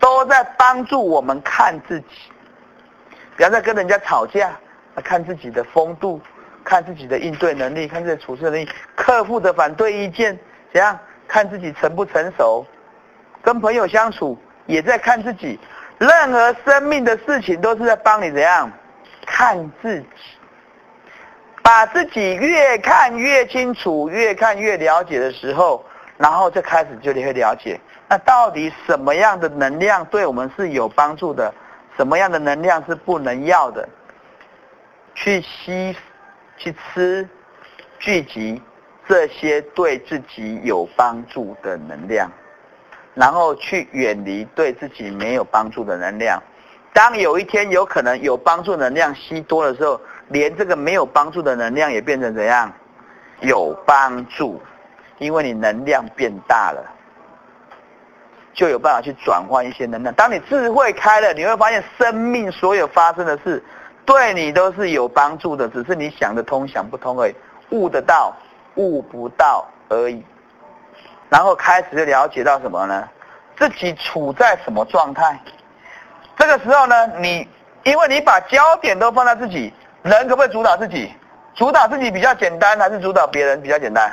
[0.00, 2.06] 都在帮助我们看自己，
[3.36, 4.50] 不要再跟人家吵架，
[5.04, 6.20] 看自己的风度，
[6.64, 10.36] 看自己的应对能力，看自己处事能力，客户的反对意见
[10.72, 10.98] 怎样，
[11.28, 12.66] 看自己成不成熟，
[13.42, 14.36] 跟朋友相处
[14.66, 15.60] 也在看自己，
[15.98, 18.70] 任何生命的事情都是在帮你怎样？
[19.26, 20.06] 看自己，
[21.62, 25.84] 把自己越看越清楚，越看越了解的时候，
[26.16, 27.78] 然后就开始就你会了解，
[28.10, 31.54] 那到底什么样的能量对我们是有帮助的，
[31.96, 33.88] 什么样的能量是不能要的。
[35.14, 35.96] 去吸、
[36.56, 37.28] 去吃、
[38.00, 38.60] 聚集
[39.06, 42.28] 这些对自己有帮助的能量，
[43.14, 46.42] 然后去远离对自己没有帮助的能量。
[46.92, 50.00] 当有一天有可能有帮助能量吸多的时候，
[50.30, 52.72] 连这个没有帮助的能量也变成怎样？
[53.42, 54.60] 有帮助，
[55.18, 56.82] 因为你能量变大了，
[58.52, 60.14] 就有办法去转换一些能量。
[60.14, 63.62] 当你智慧开了，你会发现生命所有发生的事。
[64.06, 67.34] 对你都是有帮助的，只是你想得通想不通而已，
[67.70, 68.34] 悟得到
[68.74, 70.24] 悟不到而已。
[71.28, 73.08] 然后开始就了解到什么呢？
[73.56, 75.38] 自己处在什么状态？
[76.36, 77.46] 这个时候呢，你
[77.84, 79.72] 因为你把焦点都放在自己，
[80.02, 81.12] 人可不可以主导自己？
[81.54, 84.12] 主导自己比较简单，还是主导别人比较简单？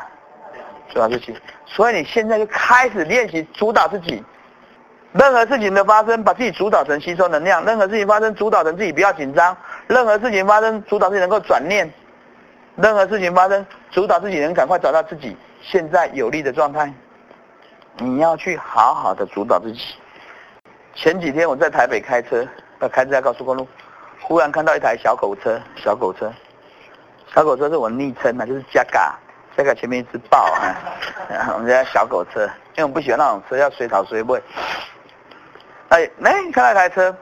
[0.90, 1.36] 主导自己。
[1.66, 4.24] 所以你现在就开始练习主导自己。
[5.14, 9.56] 任何事情的发生，把自己主导成吸收能量；任何事情发生，主导成自己不要紧张。
[9.88, 11.88] 任何事情发生，主导自己能够转念；
[12.76, 16.94] 任何事情发生，主导自己能赶快找到自己现在有利的状态。
[18.00, 19.80] 你要去好好的主导自己。
[20.94, 22.46] 前几天我在台北开车，
[22.82, 23.68] 要开在高速公路，
[24.22, 26.32] 忽然看到一台小狗车，小狗车，
[27.34, 29.18] 小狗车是我昵称啊，就是加嘎，
[29.58, 30.78] 这个前面一只豹啊，
[31.56, 32.46] 我们叫小狗车，
[32.76, 34.42] 因为我不喜欢那种车，要随讨随喂。
[35.90, 37.14] 哎，哎，看到一台车。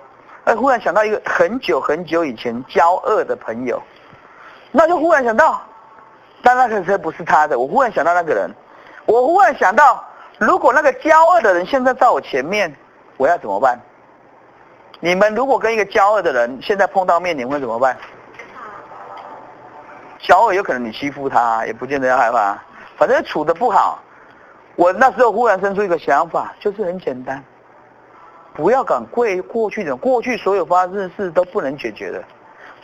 [0.44, 3.82] 哎，忽然想到一个很久很久以前交恶的朋友，
[4.72, 5.60] 那就忽然想到，
[6.44, 7.58] 但那个车不是他的。
[7.58, 8.52] 我忽然想到那个人，
[9.06, 10.04] 我忽然想到，
[10.38, 12.72] 如果那个交恶的人现在在我前面，
[13.18, 13.80] 我要怎么办？
[15.00, 17.98] 你们如果跟一个交恶的人现在碰到面，你会怎么办？
[20.28, 22.58] 交恶有可能你欺负他，也不见得要害怕，
[22.98, 24.00] 反正处的不好。
[24.76, 27.42] 我那时候忽然生出一个想法，就是很简单。
[28.54, 32.24] 不要管过过去的，过去所有发生的事都不能解决的。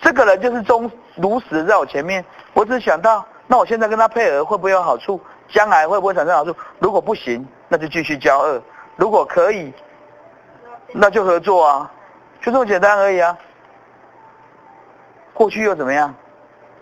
[0.02, 2.24] 这个人就是忠如实在我前面，
[2.54, 5.20] 我只想到，那我现在跟他配合会不会有好处？
[5.50, 6.56] 将来会不会产生好处？
[6.80, 8.62] 如果不行，那就继续交恶；
[8.96, 9.74] 如果可以，
[10.94, 11.92] 那就合作啊，
[12.42, 13.38] 就这么简单而已啊。
[15.34, 16.14] 过去又怎么样？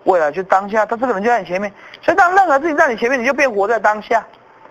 [0.04, 1.72] 未来就当下，他这个人就在你前面，
[2.02, 4.26] 所以当任何事情在你前面，你就变活在当下，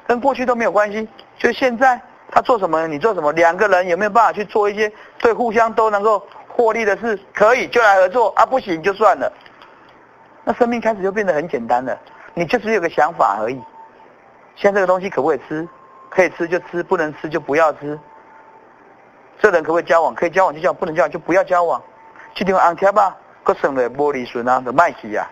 [0.08, 1.08] 跟过去都没有关系，
[1.38, 2.00] 就现在。
[2.32, 7.20] 他做什么，你做什么，两个人有没有办法去做一些对互相都能够获利的事？
[7.34, 9.34] 可以就来合作啊，不行就算了。
[10.44, 11.98] 那生命开始就变得很简单了，
[12.36, 13.60] 你就只有个想法而已。
[14.56, 15.68] 现在这个东西可不可以吃？
[16.12, 18.00] 可以吃就吃，不能吃就不要吃。
[19.40, 20.14] 这人可不可以交往？
[20.14, 21.82] 可以交往就交往，不能交往就不要交往。
[22.36, 23.18] 去地方安贴吧，
[23.50, 25.28] 搁省了玻璃顺啊，就卖去啊。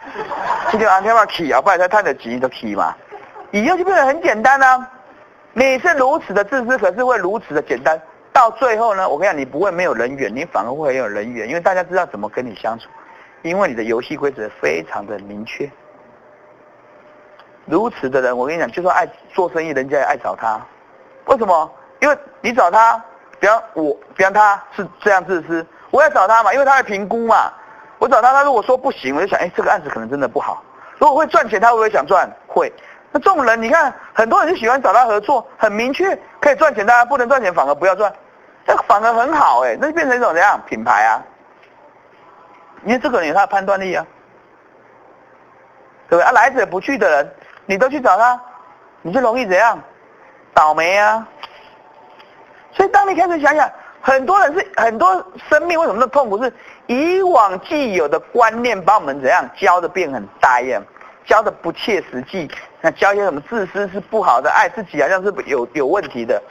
[0.72, 2.96] 去条安贴吧去啊，不然他赚的钱就去嘛。
[3.52, 4.90] 以后就变得很简单啊。
[5.54, 8.00] 你是如此的自私，可是会如此的简单。
[8.34, 12.90] 到最后呢，我跟你讲，你不会没有人缘，你反而会很有人缘，因为大家知道怎么跟你相处，
[13.44, 15.70] 因为你的游戏规则非常的明确。
[17.66, 20.60] 如此的人，我跟你讲，就算爱做生意，人家也爱找他。
[21.26, 21.72] 为什么？
[22.00, 23.00] 因为你找他，
[23.40, 27.54] 比方我，比方他是这样自私，我要找他嘛，因为他会评估嘛。
[28.00, 30.64] 我找他，他如果说不行，我就想，哎，这个案子可能真的不好。
[30.98, 32.30] 如果会赚钱，他会不会想赚？
[32.48, 32.72] 会。
[33.12, 38.14] 那这种人，你看很多人就喜欢找他合作，很明确可以赚钱，大家不能赚钱反而不要赚，
[38.66, 41.24] 那反而很好哎，那就变成一种怎样品牌啊？
[42.84, 44.06] 因为这个人有他的判断力啊，
[46.10, 46.24] 对不对？
[46.24, 47.36] 啊，来者不拒的人，
[47.66, 48.40] 你都去找他，
[49.02, 49.80] 你就容易怎样
[50.54, 51.26] 倒霉啊？
[52.74, 53.70] 所以当你开始想想，
[54.02, 56.54] 很多人是很多生命为什么那么痛苦，是
[56.88, 60.82] 以往既有的观念把我们怎样教的变很呆呀？
[61.26, 66.42] 教的不切实际，那教一些什么自私是不好的，爱自己好像是有有问题的，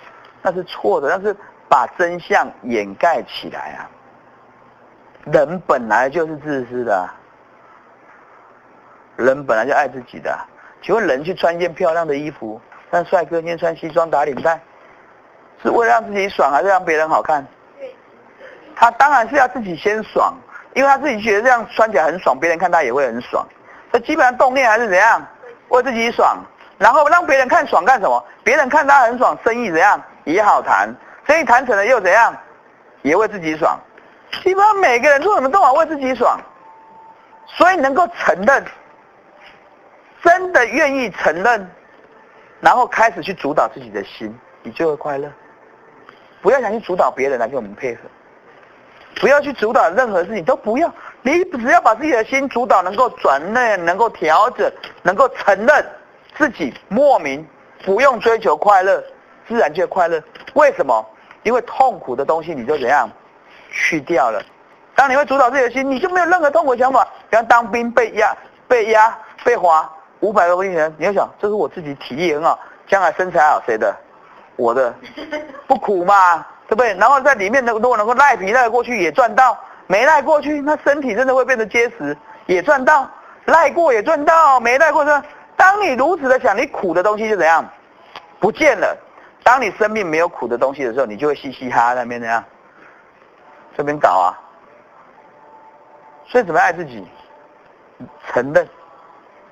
[0.42, 1.34] 那是错的，那是
[1.66, 3.88] 把真相掩盖起来啊。
[5.24, 7.08] 人本来就是自私的，
[9.16, 10.38] 人本来就爱自己的。
[10.82, 12.60] 请问人去穿一件漂亮的衣服，
[12.90, 14.60] 但帅哥今天穿西装打领带，
[15.62, 17.46] 是为了让自己爽，还是让别人好看？
[18.76, 20.32] 他当然是要自己先爽，
[20.74, 23.44] 因为他自己觉得这样穿起来很爽，别人看他也会很爽。
[23.90, 25.26] 那基本上动念还是怎样，
[25.68, 26.36] 为自己爽，
[26.78, 28.22] 然后让别人看爽干什么？
[28.44, 30.94] 别人看他很爽，生意怎样也好谈，
[31.26, 32.36] 生意谈成了又怎样，
[33.02, 33.80] 也为自己爽。
[34.42, 36.38] 基本上每个人做什么都好为自己爽，
[37.46, 38.64] 所以能够承认
[40.22, 41.70] 真的愿意承认，
[42.60, 45.32] 然后开始去主导自己的心，你就会快乐。
[46.42, 48.02] 不要想去主导别人来跟我们配合，
[49.20, 50.92] 不要去主导任何事情，都不要。
[51.22, 54.70] 你只要把自己的心主导，能够转念，能够调整，
[55.02, 55.86] 能够承认
[56.36, 57.46] 自己莫名
[57.84, 59.02] 不用追求快乐，
[59.48, 60.22] 自然就快乐。
[60.54, 61.04] 为什么？
[61.42, 63.08] 因为痛苦的东西你就怎样
[63.70, 64.42] 去掉了。
[64.94, 67.06] 当你会主导自己的心，你就没有任何痛苦想法。
[67.30, 68.36] 比方当兵被压、
[68.66, 69.88] 被压、被划
[70.20, 72.58] 五百多公斤，你要想，这是我自己体力很好，
[72.88, 73.94] 将来身材好，谁的？
[74.56, 74.92] 我的，
[75.66, 76.94] 不苦嘛，对不对？
[76.94, 83.08] 然后在里面能如果能够赖皮赖过去也赚到，没赖过去，那身体真的会变得结实，也赚到，
[83.44, 85.22] 赖过也赚到，没赖过赚。
[85.56, 87.64] 当你如此的想，你苦的东西就怎样
[88.40, 88.96] 不见了。
[89.42, 92.44] 当你生命没有苦的东西的时候，你就会嘻嘻哈哈那边怎样，
[93.76, 94.38] 这边搞啊。
[96.26, 97.06] 所以怎么爱自己？
[98.28, 98.68] 承认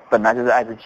[0.09, 0.83] 本来就是爱自己，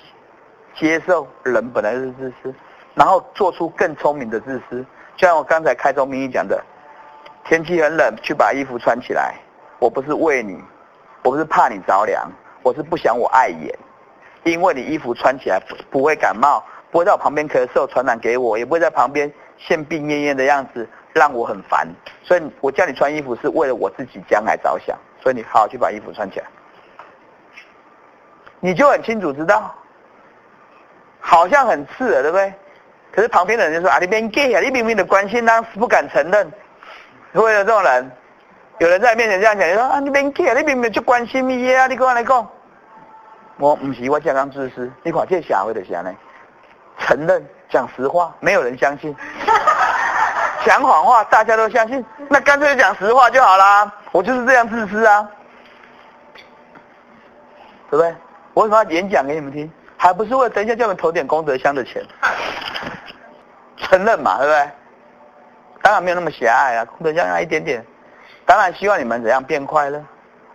[0.76, 2.54] 接受人本来就是自私。
[2.94, 4.86] 然后做出更聪明的自私，
[5.20, 6.64] 就像我刚才开宗明义讲的，
[7.44, 9.36] 天气很冷，去把衣服穿起来。
[9.78, 10.58] 我不是为你，
[11.24, 12.32] 我不是怕你着凉，
[12.64, 13.78] 我是不想我碍眼，
[14.44, 21.86] 因为你衣服穿起来不不会感冒，不会在我旁边咳嗽传染给我，也不会在旁边现病恹恹的样子让我很烦。
[22.24, 26.46] 所以我叫你穿衣服是为了我自己将来着想，所以你好好去把衣服穿起来，
[28.62, 29.76] 你就很清楚知道，
[31.20, 32.54] 好像很刺耳，对不对？
[33.20, 36.50] 可是旁边的人就说啊，你别 gay 啊，你明明的关心，但是不敢承认，
[37.34, 38.10] 会有这种人。
[38.78, 42.48] 有人在面前这样讲，你说啊，你别 gay 啊，你明明就关心你啊，你跟我来讲，
[43.58, 46.16] 我不是我讲刚自私，你看这社会的啥呢？
[47.00, 49.14] 承认讲实话，没有人相信；
[50.66, 52.06] 讲谎话，大家都相信。
[52.30, 55.30] 那干脆讲实话就好啦，我就是这样自私啊，
[57.90, 58.16] 对不对？
[58.54, 59.70] 我为什么要演讲给你们听？
[59.98, 62.02] 还不是为了等一下叫你们投点功德箱的钱？
[63.90, 64.70] 承认嘛，对不对？
[65.82, 67.84] 当然没有那么狭隘啊，功德箱那一点点。
[68.46, 69.98] 当然希望你们怎样变快乐。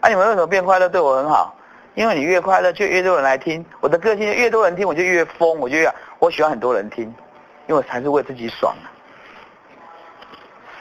[0.01, 0.89] 啊，你们为什么变快乐？
[0.89, 1.55] 对我很好，
[1.95, 3.65] 因为你越快乐，就越多人来听。
[3.81, 7.05] 我的个性越多人听，我就越疯，我就越我喜欢很多人听，
[7.67, 8.75] 因为我才是为自己爽。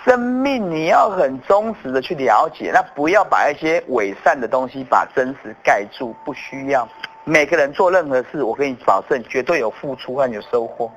[0.04, 6.86] 生命你要很忠实的去了解，那不要把一些伪善的东西把真实盖住，不需要。
[7.24, 10.92] 每个人做任何事，我给你保证，绝对有付出和有收获。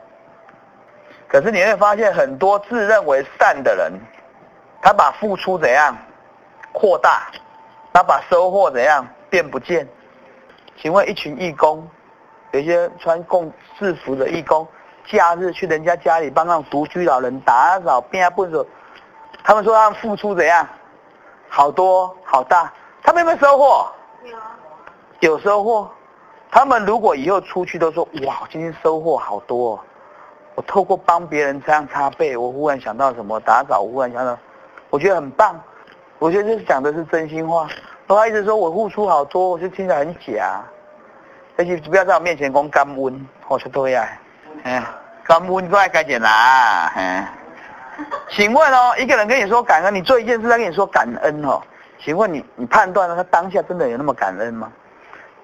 [1.28, 3.92] 可是你会发现，很多自认为善的人，
[4.80, 5.96] 他把付出怎样
[6.72, 7.28] 扩大，
[7.92, 9.86] 他把收获怎样变不见。
[10.78, 11.88] 请问，一群义工，
[12.52, 14.66] 有些穿共制服的义工，
[15.06, 18.64] 假日去人家家里帮那种独居老人打扫、变下笨手，
[19.42, 20.66] 他们说他们付出怎样，
[21.48, 22.72] 好多好大，
[23.02, 23.90] 他们有没有收获？
[24.22, 24.36] 有，
[25.20, 25.90] 有收获。
[26.50, 29.82] 他们如果以后出去都说哇，今天收获好多，
[30.56, 34.36] 我透过帮别人这样擦背，我忽然想到什么打扫，忽然想到，
[34.90, 35.54] 我觉得很棒。
[36.18, 37.68] 我觉得这讲的是真心话。
[38.08, 40.62] 他一直说我付出好多，我就听起来很假。
[41.58, 44.08] 而且不要在我面前讲感恩，我说对呀，
[44.64, 44.82] 嗯，
[45.24, 47.24] 感恩都爱该讲啦，嗯。
[48.30, 51.60] 请问哦，一个人跟你说感恩，你做一件事他跟你说感恩哦，
[51.98, 54.72] 请问你你判断了他当下真的有那么感恩吗？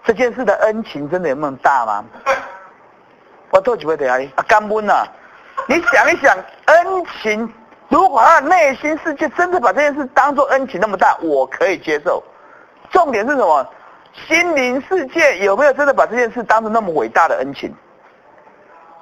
[0.05, 2.05] 这件事的恩情真的有那么大吗？
[3.53, 5.07] 我多几位等下，啊，干温呐！
[5.69, 6.35] 你想一想，
[6.65, 7.53] 恩情，
[7.91, 12.23] 如果他的内心世界真的把这件事当做恩情那么大，我可以接受。
[12.91, 13.69] 重点是什么？
[14.27, 17.75] 心灵世界有没有真的把这件事当成那么伟大的恩情？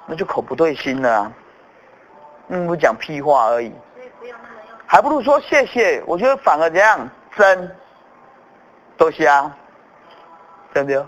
[0.05, 1.31] 那就口不对心了。
[2.49, 3.73] 嗯，不讲屁话而已。
[4.85, 6.03] 还不如说谢谢。
[6.05, 7.09] 我觉得反而怎样？
[7.37, 7.73] 真，
[8.97, 9.55] 多谢啊。
[10.73, 11.05] 对不对？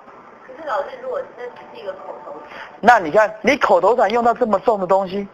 [0.66, 5.28] 老师，如果这只是一个口头禅，那你看，你口头禅用到这么重的东西，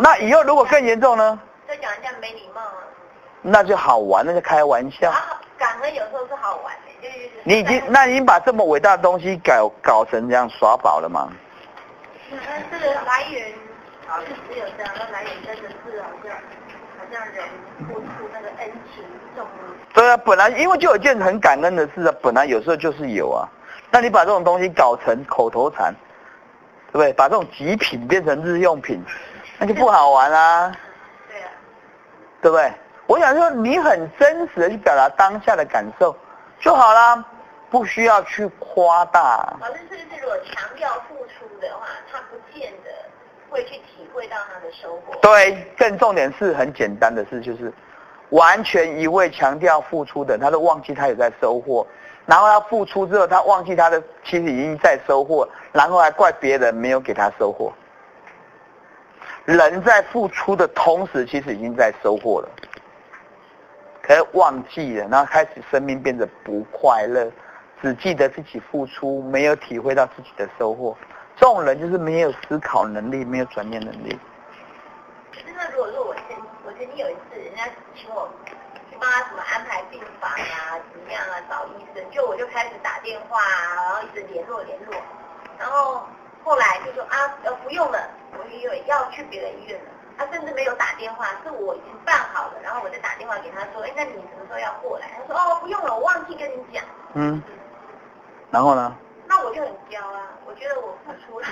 [0.00, 1.40] 那以后如果更严重呢？
[1.66, 2.84] 再讲一下没礼貌啊。
[3.42, 5.12] 那就好玩，那就开玩笑。
[5.56, 11.30] 感恩有时候是好玩的，就是你已经，那已经把这么伟大的东西搞搞成这样耍宝了吗？
[12.30, 13.52] 那这个来源
[14.06, 17.44] 好像只有这样，那来源真的是好像好像人
[17.86, 19.04] 付出那个恩情
[19.36, 19.46] 重。
[19.94, 23.48] 对啊，本来因为就有一件很感恩的事啊，本来有时候就是有啊。
[23.90, 25.94] 那你把这种东西搞成口头禅，
[26.88, 27.12] 对不对？
[27.14, 29.02] 把这种极品变成日用品，
[29.58, 30.72] 那就不好玩啦。
[31.28, 31.48] 对啊。
[32.42, 32.72] 对不对？
[33.06, 36.14] 我想说，你很真实的去表达当下的感受
[36.60, 37.24] 就好啦，
[37.70, 39.56] 不需要去夸大。
[39.60, 42.90] 老师，是不是如果强调付出的话，他不见得
[43.48, 45.14] 会去体会到他的收获？
[45.22, 47.72] 对，更重点是很简单的事，就是
[48.28, 51.86] 完全一味强调付出的，他都忘记他有在收获。
[52.28, 57.72] 然后他付出之后，他忘记他的其实已经在收获，然后还怪别人没有给他收获。
[59.46, 62.48] 人在付出的同时，其实已经在收获了，
[64.02, 67.32] 可是忘记了，然后开始生命变得不快乐，
[67.80, 70.94] 只记得自己付出，没有体会到自己的收获。
[71.34, 74.18] 这种人就是没有思考能力，没有转念能力。
[75.56, 76.14] 那如果说我
[76.66, 77.62] 我曾经有一次，人家
[77.94, 78.28] 请我
[78.98, 83.38] 去帮他什么安排病房啊，怎么样啊，找医生，就我就开始打电话，
[83.76, 84.94] 然后一直联络联络，
[85.58, 86.02] 然后
[86.42, 89.90] 后来就说啊，呃不用了，我以为要去别的医院了。
[90.18, 95.06] 他甚至没有打电话，是我已经办好了，然后我再打电话给他说，哎，那你什么时候要过来？
[95.16, 96.82] 他说哦，不用了，我忘记跟你讲。
[97.14, 97.40] 嗯，
[98.50, 98.92] 然后呢？
[99.28, 101.46] 那我就很焦啊，我觉得我付出了。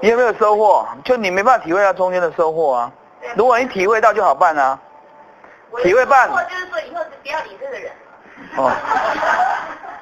[0.00, 0.84] 你有没有收获？
[1.04, 2.92] 就你没办法体会到中间的收获啊。
[3.36, 4.78] 如果你体会到就好办啊。
[5.82, 7.92] 体会办就是说以后就不要理这个人。
[8.56, 8.70] 哦，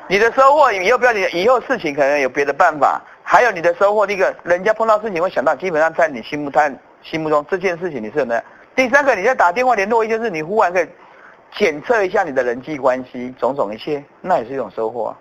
[0.09, 6.71] 你的收获以后不要理以后事情可能有别的办法，还有你的收获，第一个人家碰到事情会想到，基本上在你心目他
[7.03, 8.43] 心目中这件事情你是有的。
[8.75, 10.89] 第三个，你在打电话联络，一件事，你忽然可以
[11.55, 15.19] 检测一下你的人际关系，种种一切，那也是一种收获啊。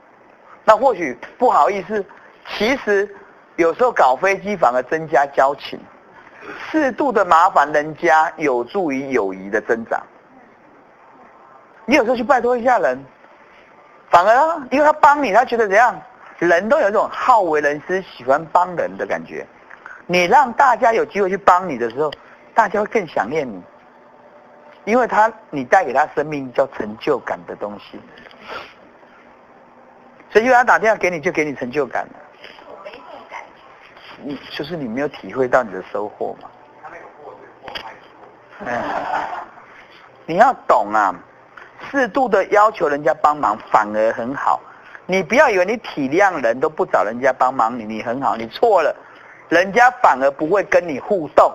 [0.63, 2.03] 那或许不好意思，
[2.47, 3.13] 其实
[3.57, 5.79] 有时候搞飞机反而增加交情，
[6.69, 10.01] 适度的麻烦人家有助于友谊的增长。
[11.85, 13.03] 你有时候去拜托一下人，
[14.09, 15.99] 反而啊因为他帮你，他觉得怎样？
[16.39, 19.45] 人都有一种好为人师、喜欢帮人的感觉。
[20.07, 22.11] 你让大家有机会去帮你的时候，
[22.55, 23.61] 大家会更想念你，
[24.85, 28.01] 因为他你带给他生命叫成就感的东西。
[30.31, 32.13] 所以，就他打电话给你，就给你成就感了。
[32.67, 34.23] 我没这种感觉。
[34.23, 36.49] 你就是你没有体会到你的收获嘛。
[36.81, 38.65] 他那个货是货卖错。
[38.65, 38.81] 嗯，
[40.25, 41.13] 你要懂啊，
[41.89, 44.59] 适度的要求人家帮忙反而很好。
[45.05, 48.95] 你不要以为你体谅人都不找人家帮忙你，你很好，你错了。
[49.49, 51.51] 人家反而不会跟你互动，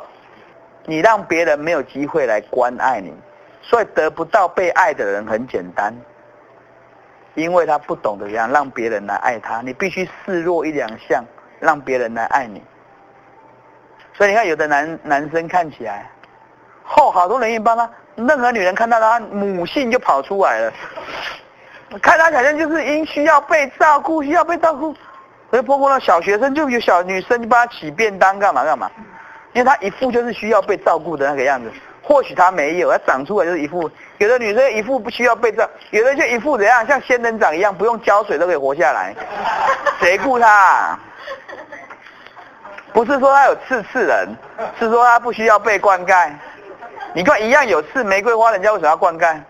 [0.85, 3.15] 你让别人没有机会来关爱你，
[3.63, 5.95] 所以得不到被爱的人很简单，
[7.35, 11.25] 因为他不懂得怎样让别人来爱他，你必须示弱一两项，
[11.59, 12.63] 让别人来爱你。
[14.13, 16.11] 所以你看，有的男男生看起来，
[16.85, 20.73] 后好多人愿意帮他，任何女人看到她母性就跑出来了，
[22.03, 24.95] 看她好像就是因需要被照顾，需要被照顾。
[25.51, 28.91] 所以包括那小学生就有小女生就帮她起便当干嘛干嘛，
[29.53, 31.71] 因为她一副就是需要被照顾的那个样子。
[32.03, 33.91] 或许她没有，她长出来就是一副。
[34.19, 39.15] 有的女生一副不需要被照，有的就一副怎样，像仙人掌一样，不用浇水都可以活下来。
[40.01, 40.99] 谁顾她、
[42.93, 44.29] 不是说他有刺刺人，
[44.79, 46.31] 是说他不需要被灌溉。
[47.17, 49.41] 你看一样有刺玫瑰花，人家为什么要灌溉？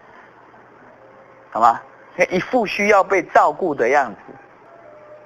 [1.50, 1.80] 好吗？
[2.30, 4.18] 一副需要被照顾的样子。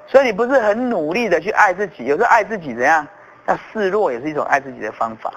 [0.07, 3.07] 所以你不是很努力的去爱自己，有时候爱自己怎样？
[3.45, 5.31] 要示弱也是一种爱自己的方法。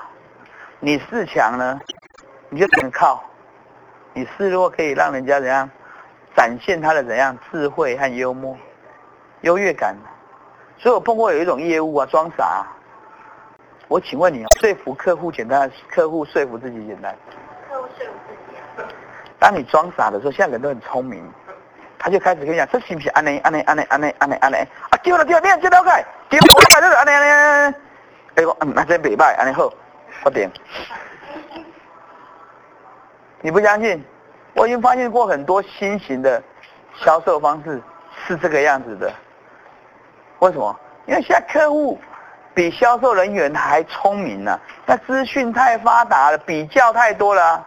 [0.80, 1.78] 你示强呢，
[2.47, 3.22] 你就只能靠。
[4.14, 5.70] 你示弱可以让人家怎样
[6.38, 8.58] 展现他的怎样智慧和幽默、
[9.41, 9.93] 优越感。
[10.78, 12.66] 所以我碰过有一种业务啊，装傻。
[13.94, 17.16] 我请问你啊，说服客户简单，客户说服自己简单。
[17.70, 18.89] 客户说服自己啊。
[19.38, 21.24] 当你装傻的时候，现在人都很聪明。
[22.00, 24.56] 他就开始跟你讲，这是不是安尼安尼安尼安尼安尼安尼？
[24.56, 27.76] 啊，丢了丢了，你接了解，丢了，我就是安尼安尼安尼。
[28.34, 29.72] 哎，我嗯，那真袂歹，安尼好，
[30.24, 30.52] 我点。
[33.41, 34.04] 你不相信？
[34.56, 36.41] 我已经发现过很多新型的
[36.96, 37.80] 销售方式
[38.26, 39.14] 是这个样子的。
[40.39, 40.80] 为什么？
[41.06, 42.00] 因为现在客户
[42.54, 47.66] 比销售人员还聪明呢、那资讯太发达了，比较太多了、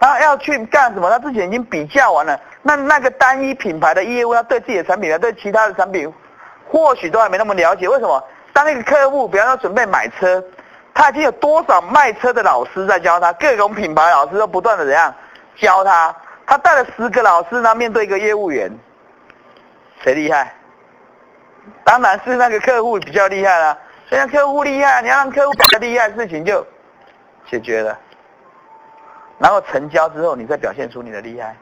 [0.00, 1.08] 他要去干什么？
[1.10, 2.38] 他之前已经比较完了。
[2.62, 6.12] 那那个单一品牌的业务，他对自己的产品，对其他的产品，
[6.68, 7.88] 或许都还没那么了解。
[7.88, 8.22] 为什么？
[8.52, 10.42] 当一个客户，比方说准备买车，
[10.92, 15.14] 他已经有多少卖车的老师在教他，各种品牌老师都不断的怎样
[15.56, 16.14] 教他。
[16.46, 18.70] 他带了十个老师，他面对一个业务员，
[20.02, 20.54] 谁厉害？
[21.84, 23.78] 当然是那个客户比较厉害啦。
[24.08, 26.64] 现在客户厉害，你要让客户比较厉害，事情就
[27.50, 27.98] 解决了。
[29.38, 31.56] 然后成交之后，你再表现出你的厉害。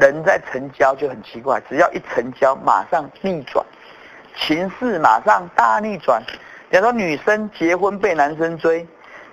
[0.00, 3.64] 人在成交就很奇怪，只要一成交，马上逆转，
[4.36, 6.22] 情势马上大逆转。
[6.68, 8.86] 比如说女生结婚被男生追，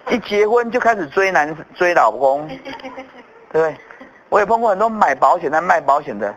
[0.09, 2.47] 一结婚就开始追男追老公，
[3.51, 3.75] 对？
[4.29, 6.33] 我也碰过很多买保险的、卖保险的，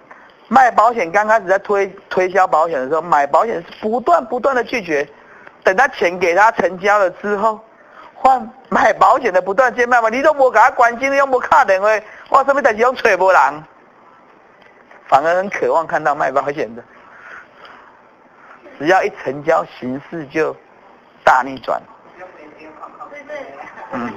[0.49, 5.09] 卖保险刚开始在推推销保险的时候，买保险是不断不断的拒绝，
[5.65, 7.61] 等他钱给他成交了之后。
[8.19, 11.89] 换买保险的不断接卖嘛，你都无给他关心，你都无打电话，
[12.31, 13.65] 我什么代志拢找无人。
[15.07, 16.83] 反而很渴望看到卖保险的。
[18.79, 20.57] 只要一成交，形势就
[21.25, 21.81] 大逆转。
[23.93, 24.13] 嗯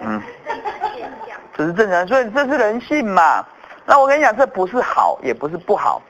[0.00, 0.60] 嗯，这是
[0.94, 1.38] 现象。
[1.56, 3.44] 这是正常，所以这是人性嘛。
[3.86, 6.02] 那我跟你讲，这不是好，也不是不好。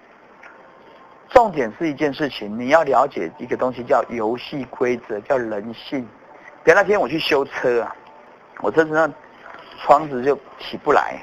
[1.28, 6.00] 重点是一件事情，你要了解一个东西叫游戏规则，叫人性。
[6.64, 7.94] 比如那天我去修车啊，
[8.60, 9.12] 我车子上
[9.82, 11.20] 窗子就起不来，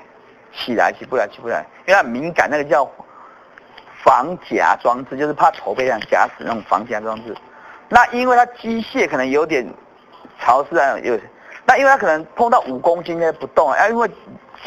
[0.54, 2.88] 起来起不来起不来，因为它很敏感，那个叫
[4.04, 7.36] 防夹装置，就是怕头被这样夹死那种防夹装置。
[7.90, 9.66] 那因为它机械可能有点
[10.40, 11.18] 潮湿啊，有
[11.66, 14.10] 那因为它可能碰到五公斤，它不动啊，因为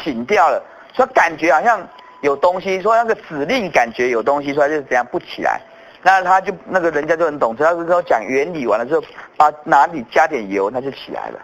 [0.03, 0.61] 紧掉了，
[0.97, 1.87] 所以感觉好像
[2.21, 5.61] 有东西，说那个指令感觉有东西，所以它就是这样不起来。
[6.03, 9.03] 那他就那个人家就很懂车，他就跟我讲原理，完了之后
[9.35, 11.39] 把哪里加点油，它就起来了。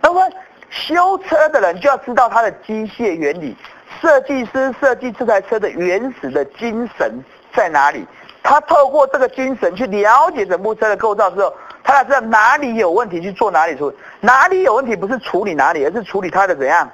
[0.00, 0.28] 那么
[0.70, 3.56] 修车的人就要知道它的机械原理，
[4.00, 7.12] 设计师设计这台车的原始的精神
[7.54, 8.04] 在哪里？
[8.42, 16.90] 他透过这个精神去了解整部车的构造之后，他才知道哪里有问题去做哪里处理，哪里有问题不是处理哪里，而是处理它的怎样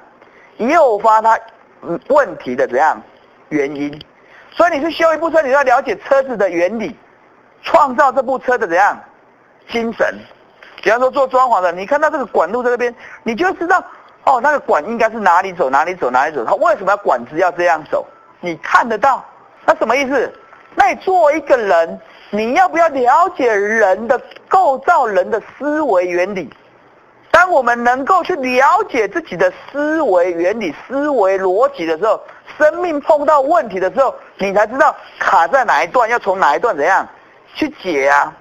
[0.57, 1.39] 诱发它
[2.07, 3.01] 问题的怎样
[3.49, 3.99] 原因。
[4.51, 6.95] 所以你去修一部车，你要了解车子的原理，
[7.61, 8.99] 创造这部车的怎样
[9.69, 10.17] 精神。
[10.81, 13.83] 比方说做装潢的，你看到这个管路在这边，你就知道
[14.25, 18.05] 哦，那个管应该是哪里走哪里走哪里走，它为什么要管子要这样走？
[18.39, 19.23] 你看得到，
[19.65, 20.33] 那什么意思？
[20.75, 21.99] 那你作为一个人，
[22.29, 26.49] 你要不要了解人的构造、人的思维原理？
[27.39, 32.21] 当我们能够去了解自己的思维原理、思维逻辑的时候，
[32.57, 37.07] 生命碰到问题的时候，你才知道卡在哪一段，要从哪一段怎样
[37.55, 38.35] 去解啊。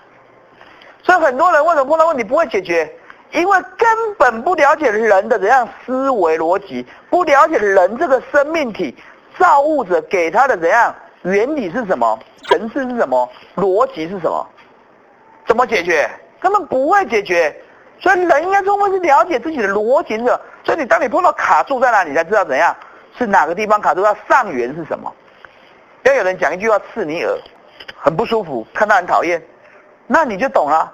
[1.05, 2.93] 所以很多人为什么碰到问题不会解决？
[3.31, 8.97] 因为根本不了解人的怎样思维逻辑，不了解人这个生命体
[9.39, 10.93] 造物者给他的怎样
[11.23, 12.19] 原理是什么，
[12.49, 14.45] 层次是什么，逻辑是什么，
[15.47, 16.11] 怎么解决？
[16.41, 17.55] 根本不会解决。
[18.01, 20.41] 所以人应该充分是了解自己的逻辑的。
[20.65, 22.75] 所以你当你碰到卡住在哪里，你才知道怎样
[23.17, 25.13] 是哪个地方卡住，它上缘是什么。
[26.05, 27.37] 要有人讲一句话刺你耳，
[27.97, 29.43] 很不舒服，看到很讨厌，
[30.07, 30.93] 那你就懂了。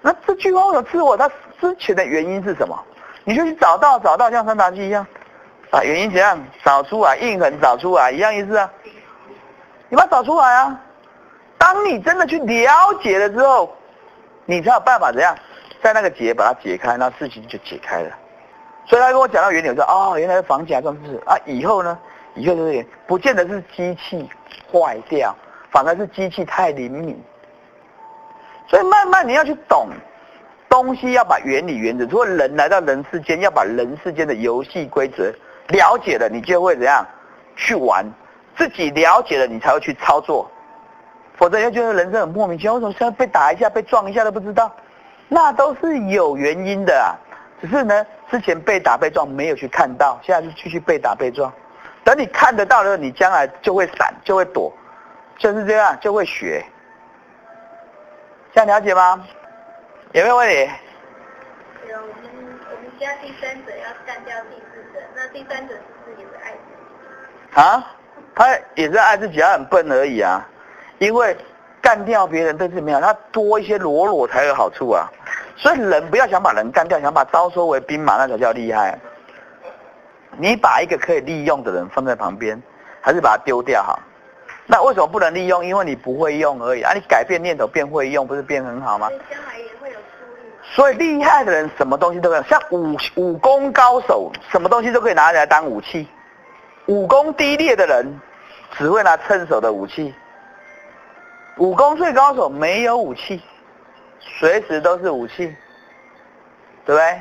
[0.00, 1.16] 那这句话为什么刺我？
[1.16, 1.28] 它
[1.60, 2.78] 之前的原因是什么？
[3.24, 5.04] 你就去找到找到，像三打鸡一样，
[5.68, 8.70] 把原因怎样找出来，印痕找出来，一样意思啊。
[9.88, 10.80] 你把它找出来啊。
[11.58, 13.74] 当你真的去了解了之后，
[14.44, 15.36] 你才有办法怎样，
[15.86, 18.10] 在那个结把它解开，那事情就解开了。
[18.86, 21.36] 所以他跟我讲到原理，我说哦，原来是防夹装置啊。
[21.46, 21.96] 以后呢，
[22.34, 24.28] 以后就是不见得是机器
[24.68, 25.32] 坏掉，
[25.70, 27.16] 反而是机器太灵敏。
[28.66, 29.90] 所以慢慢你要去懂
[30.68, 35.32] 东西，要把原理原则，如果人来到人世间，要把人世间的游戏规则
[35.68, 37.06] 了解了，你就会怎样
[37.54, 38.04] 去玩。
[38.56, 40.50] 自己了解了，你才会去操作。
[41.36, 44.74] 否则你会觉得人生很莫名其妙，为什么现在被打一下、被撞一下都不知道？
[45.28, 47.14] 那都是有原因的啊。
[47.60, 51.52] 只是呢，之前被打被撞没有去看到，现在是继续被打被撞。
[52.04, 54.72] 等你看得到了，你将来就会闪，就会躲，
[55.38, 56.64] 就是这样，就会学。
[58.54, 59.26] 这样了解吗？
[60.12, 60.70] 有没有问题？
[61.88, 66.56] 有，我们我们家第三者要干掉第四者，那第三者是不是也是爱自
[67.54, 67.60] 己？
[67.60, 67.92] 啊？
[68.34, 70.46] 他也是爱自己，他很笨而已啊。
[70.98, 71.36] 因为
[71.86, 75.06] 干掉别人对自己没有，他多一些裸裸才有好处啊。
[75.56, 78.98] 所以人不要想把人干掉，想把招收为兵马，那才叫厉害。
[80.36, 82.60] 你把一个可以利用的人放在旁边，
[83.00, 84.00] 还是把他丢掉好？
[84.66, 85.64] 那为什么不能利用？
[85.64, 86.92] 因为你不会用而已啊！
[86.92, 89.08] 你改变念头变会用，不是变很好吗
[90.74, 90.90] 所？
[90.90, 90.96] 以。
[90.96, 96.08] 厉害的人什么东西都可以，像武武功高手，什么东西都可以拿来当武器。
[96.86, 98.20] 武功低劣的人
[98.72, 100.12] 只会拿趁手的武器。
[101.58, 103.42] 武功最高手没有武器，
[104.20, 105.54] 随时都是武器，
[106.84, 107.20] 对不对？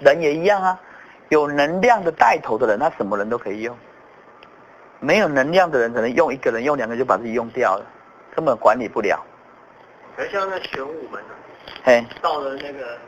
[0.00, 0.80] 人也一样啊，
[1.28, 3.76] 有能量的带头的人，他什么人都可以用。
[4.98, 7.86] 没有能量的人，可能用一个人、用两个就把自己用掉了，
[8.34, 9.22] 根本管理不了。
[10.16, 11.32] 可是像那玄武门啊，
[11.84, 12.98] 嘿，到了那个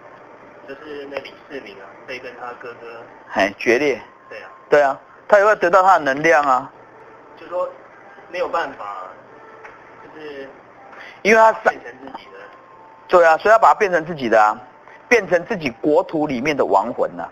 [0.68, 4.00] 就是那李世民啊，可以跟他哥哥，嘿，决裂。
[4.28, 6.70] 对啊，对啊，他也会得到他的能量啊，
[7.36, 7.68] 就说
[8.30, 9.18] 没有办法，就
[10.19, 10.49] 是
[11.23, 12.39] 因为他上变成自己的，
[13.09, 14.59] 对啊，所以要把它变成自己的啊，
[15.09, 17.28] 变成自己国土里面的亡魂啊。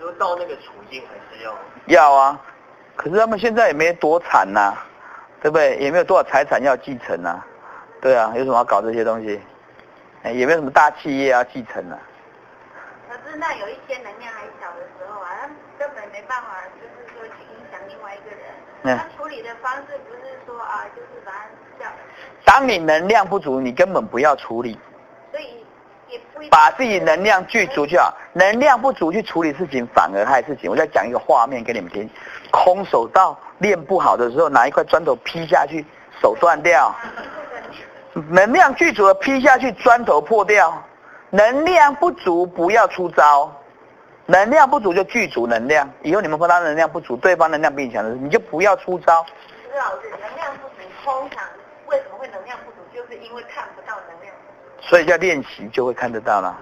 [0.00, 1.54] 说到那个处境还是要
[1.86, 2.40] 要啊，
[2.96, 4.74] 可是他们现在也没多惨呐、
[5.42, 5.76] 对不对？
[5.76, 7.42] 也没有多少财产要继承呐、
[8.00, 9.40] 对啊，有什么要搞这些东西？
[10.22, 11.98] 哎，也没有什么大企业要继承啊。
[13.08, 18.40] 可是那有一些能量还小的时候啊，他根本没办法，就是说去影响另外一个人。
[18.86, 21.32] 嗯他处理的方式不是说啊，就是把
[22.44, 24.78] 当你能量不足，你根本不要处理，
[25.32, 25.64] 所以
[26.08, 28.14] 也不把自己能量聚足就好。
[28.34, 30.70] 能量不足去处理事情，反而害事情。
[30.70, 32.08] 我再讲一个画面给你们听：
[32.50, 35.84] 空手道练不好的时候，拿一块砖头劈下去，
[36.20, 36.94] 手断掉。
[38.28, 40.80] 能量聚足的劈下去，砖头破掉。
[41.30, 43.50] 能量不足不要出招，
[44.26, 45.88] 能量不足就具足能量。
[46.02, 49.24] 以后你们碰到能量不足，对方能量比你强的时候，你就不要出招。
[49.76, 50.74] 老师，能量不足，
[51.04, 51.44] 通常
[51.86, 52.78] 为什么会能量不足？
[52.94, 54.34] 就是因为看不到能量。
[54.80, 56.58] 所以叫练习就会看得到了。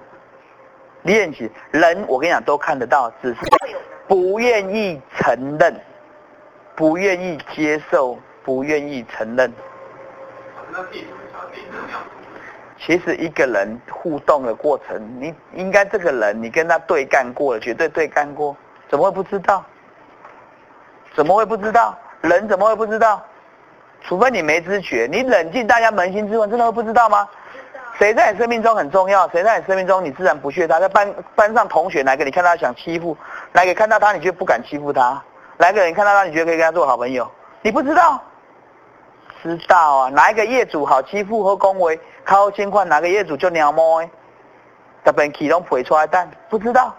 [1.03, 3.41] 练习人，我跟你讲都看得到，只是
[4.07, 5.75] 不愿意承认，
[6.77, 9.53] 不愿意接受，不愿意承认。
[10.71, 11.23] 那自己怎么
[11.73, 12.01] 能量？
[12.85, 18.57] 其实一个人互动的过程，你应该这个人你跟他对干过了，绝对对干过，
[18.91, 19.65] 怎么会不知道？
[21.15, 21.97] 怎么会不知道？
[22.23, 23.23] 人怎么会不知道？
[24.03, 27.29] 除非你没知觉，你冷静，大家扪心自问，真的会不知道吗？
[27.99, 29.29] 谁在你生命中很重要？
[29.29, 30.81] 谁在你生命中你自然不屑他？
[30.81, 33.17] 在班班上同学哪个你看到他想欺负，
[33.53, 35.23] 哪个看到他你就不敢欺负他？
[35.59, 37.31] 哪个人看到他你觉得可以跟他做好朋友？
[37.61, 38.21] 你不知道？
[39.43, 44.09] 知道啊，哪一个业主好欺负和恭维，靠情况哪个业主就鸟摸的，
[45.05, 46.95] 特别启动陪出来但，不知道？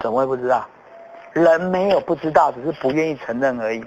[0.00, 0.66] 怎么会不知道？
[1.32, 3.80] 人没有不知道，只是不愿意承认而已。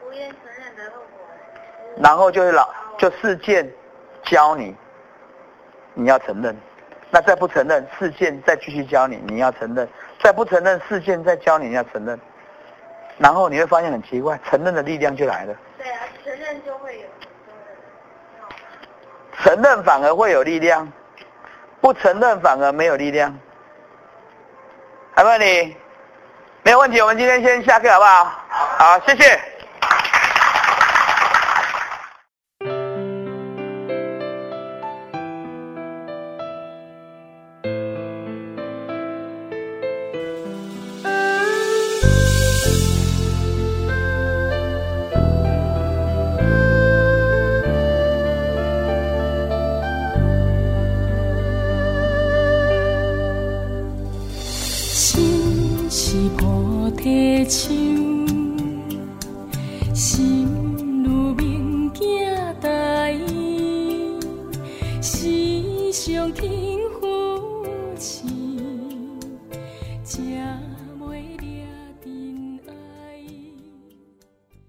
[0.00, 1.20] 不愿承认的后果。
[1.96, 3.70] 然后就是老就事件
[4.22, 4.74] 教你，
[5.94, 6.56] 你要承认，
[7.10, 9.88] 那再不承认事件再继续教你，你要承认，
[10.22, 12.18] 再不承认事件再教你，你要承认，
[13.18, 15.54] 然后你会发现很奇怪，承认的力量就来了，
[16.24, 17.06] 承认就会有。
[19.42, 20.90] 承认反而会有力量，
[21.80, 23.38] 不承认反而没有力量。
[25.14, 25.76] 还问你？
[26.62, 28.24] 没有问题，我们今天先下课好不好？
[28.50, 29.40] 好，谢谢。